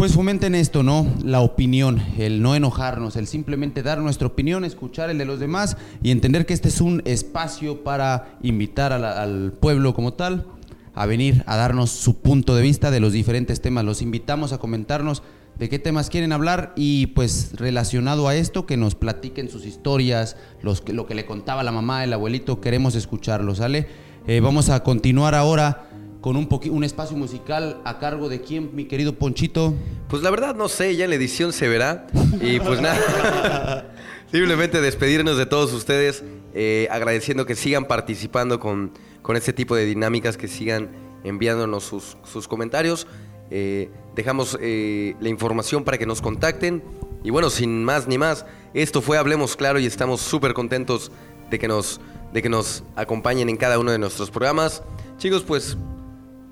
[0.00, 1.06] pues fomenten esto, ¿no?
[1.22, 5.76] La opinión, el no enojarnos, el simplemente dar nuestra opinión, escuchar el de los demás
[6.02, 10.46] y entender que este es un espacio para invitar la- al pueblo como tal
[10.94, 13.84] a venir a darnos su punto de vista de los diferentes temas.
[13.84, 15.22] Los invitamos a comentarnos
[15.58, 20.34] de qué temas quieren hablar y pues relacionado a esto que nos platiquen sus historias,
[20.62, 23.86] los, lo que le contaba la mamá, el abuelito, queremos escucharlo, ¿sale?
[24.26, 25.89] Eh, vamos a continuar ahora
[26.20, 29.74] con un, un espacio musical a cargo de quién, mi querido Ponchito.
[30.08, 32.06] Pues la verdad no sé, ya en la edición se verá.
[32.40, 33.92] Y pues nada,
[34.30, 36.22] simplemente despedirnos de todos ustedes,
[36.54, 38.92] eh, agradeciendo que sigan participando con,
[39.22, 40.90] con este tipo de dinámicas, que sigan
[41.24, 43.06] enviándonos sus, sus comentarios.
[43.50, 46.82] Eh, dejamos eh, la información para que nos contacten.
[47.24, 51.10] Y bueno, sin más ni más, esto fue Hablemos Claro y estamos súper contentos
[51.50, 52.00] de que, nos,
[52.32, 54.82] de que nos acompañen en cada uno de nuestros programas.
[55.18, 55.76] Chicos, pues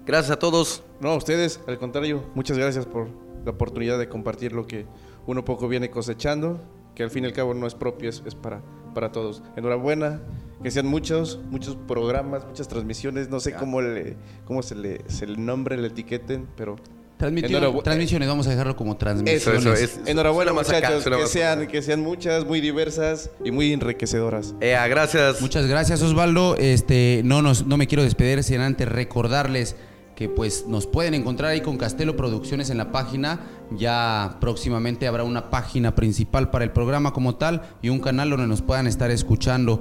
[0.09, 0.83] gracias a todos.
[1.01, 3.09] No, a ustedes, al contrario, muchas gracias por
[3.45, 4.87] la oportunidad de compartir lo que
[5.27, 6.61] uno poco viene cosechando,
[6.97, 8.61] que al fin y al cabo no es propio, es, es para,
[8.95, 9.43] para todos.
[9.57, 10.21] Enhorabuena,
[10.63, 15.27] que sean muchos, muchos programas, muchas transmisiones, no sé cómo, le, cómo se, le, se
[15.27, 16.77] le nombre, le etiqueten, pero
[17.21, 19.81] Enhorabu- transmisiones, vamos a dejarlo como Eso, transmisiones.
[19.83, 24.55] eso enhorabuena acá, muchachos, que sean, que sean muchas, muy diversas y muy enriquecedoras.
[24.61, 25.41] Ea, gracias.
[25.41, 26.57] Muchas gracias Osvaldo.
[26.57, 29.75] Este, no, nos, no me quiero despedir sin antes recordarles
[30.19, 33.39] que pues nos pueden encontrar ahí con Castelo Producciones en la página.
[33.71, 38.49] Ya próximamente habrá una página principal para el programa como tal y un canal donde
[38.49, 39.81] nos puedan estar escuchando.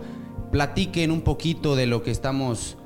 [0.51, 2.76] Platiquen un poquito de lo que estamos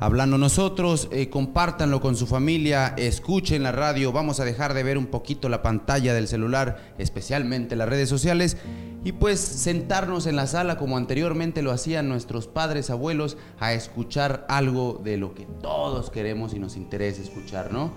[0.00, 4.98] hablando nosotros, eh, compártanlo con su familia, escuchen la radio, vamos a dejar de ver
[4.98, 8.56] un poquito la pantalla del celular, especialmente las redes sociales,
[9.04, 14.46] y pues sentarnos en la sala como anteriormente lo hacían nuestros padres, abuelos, a escuchar
[14.48, 17.92] algo de lo que todos queremos y nos interesa escuchar, ¿no?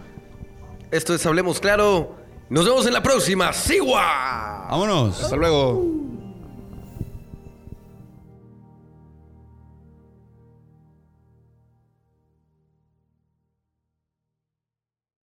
[0.92, 2.22] Esto es Hablemos Claro.
[2.50, 3.52] Nos vemos en la próxima.
[3.52, 4.68] ¡Sigua!
[4.70, 5.24] ¡Vámonos!
[5.24, 5.84] Hasta luego.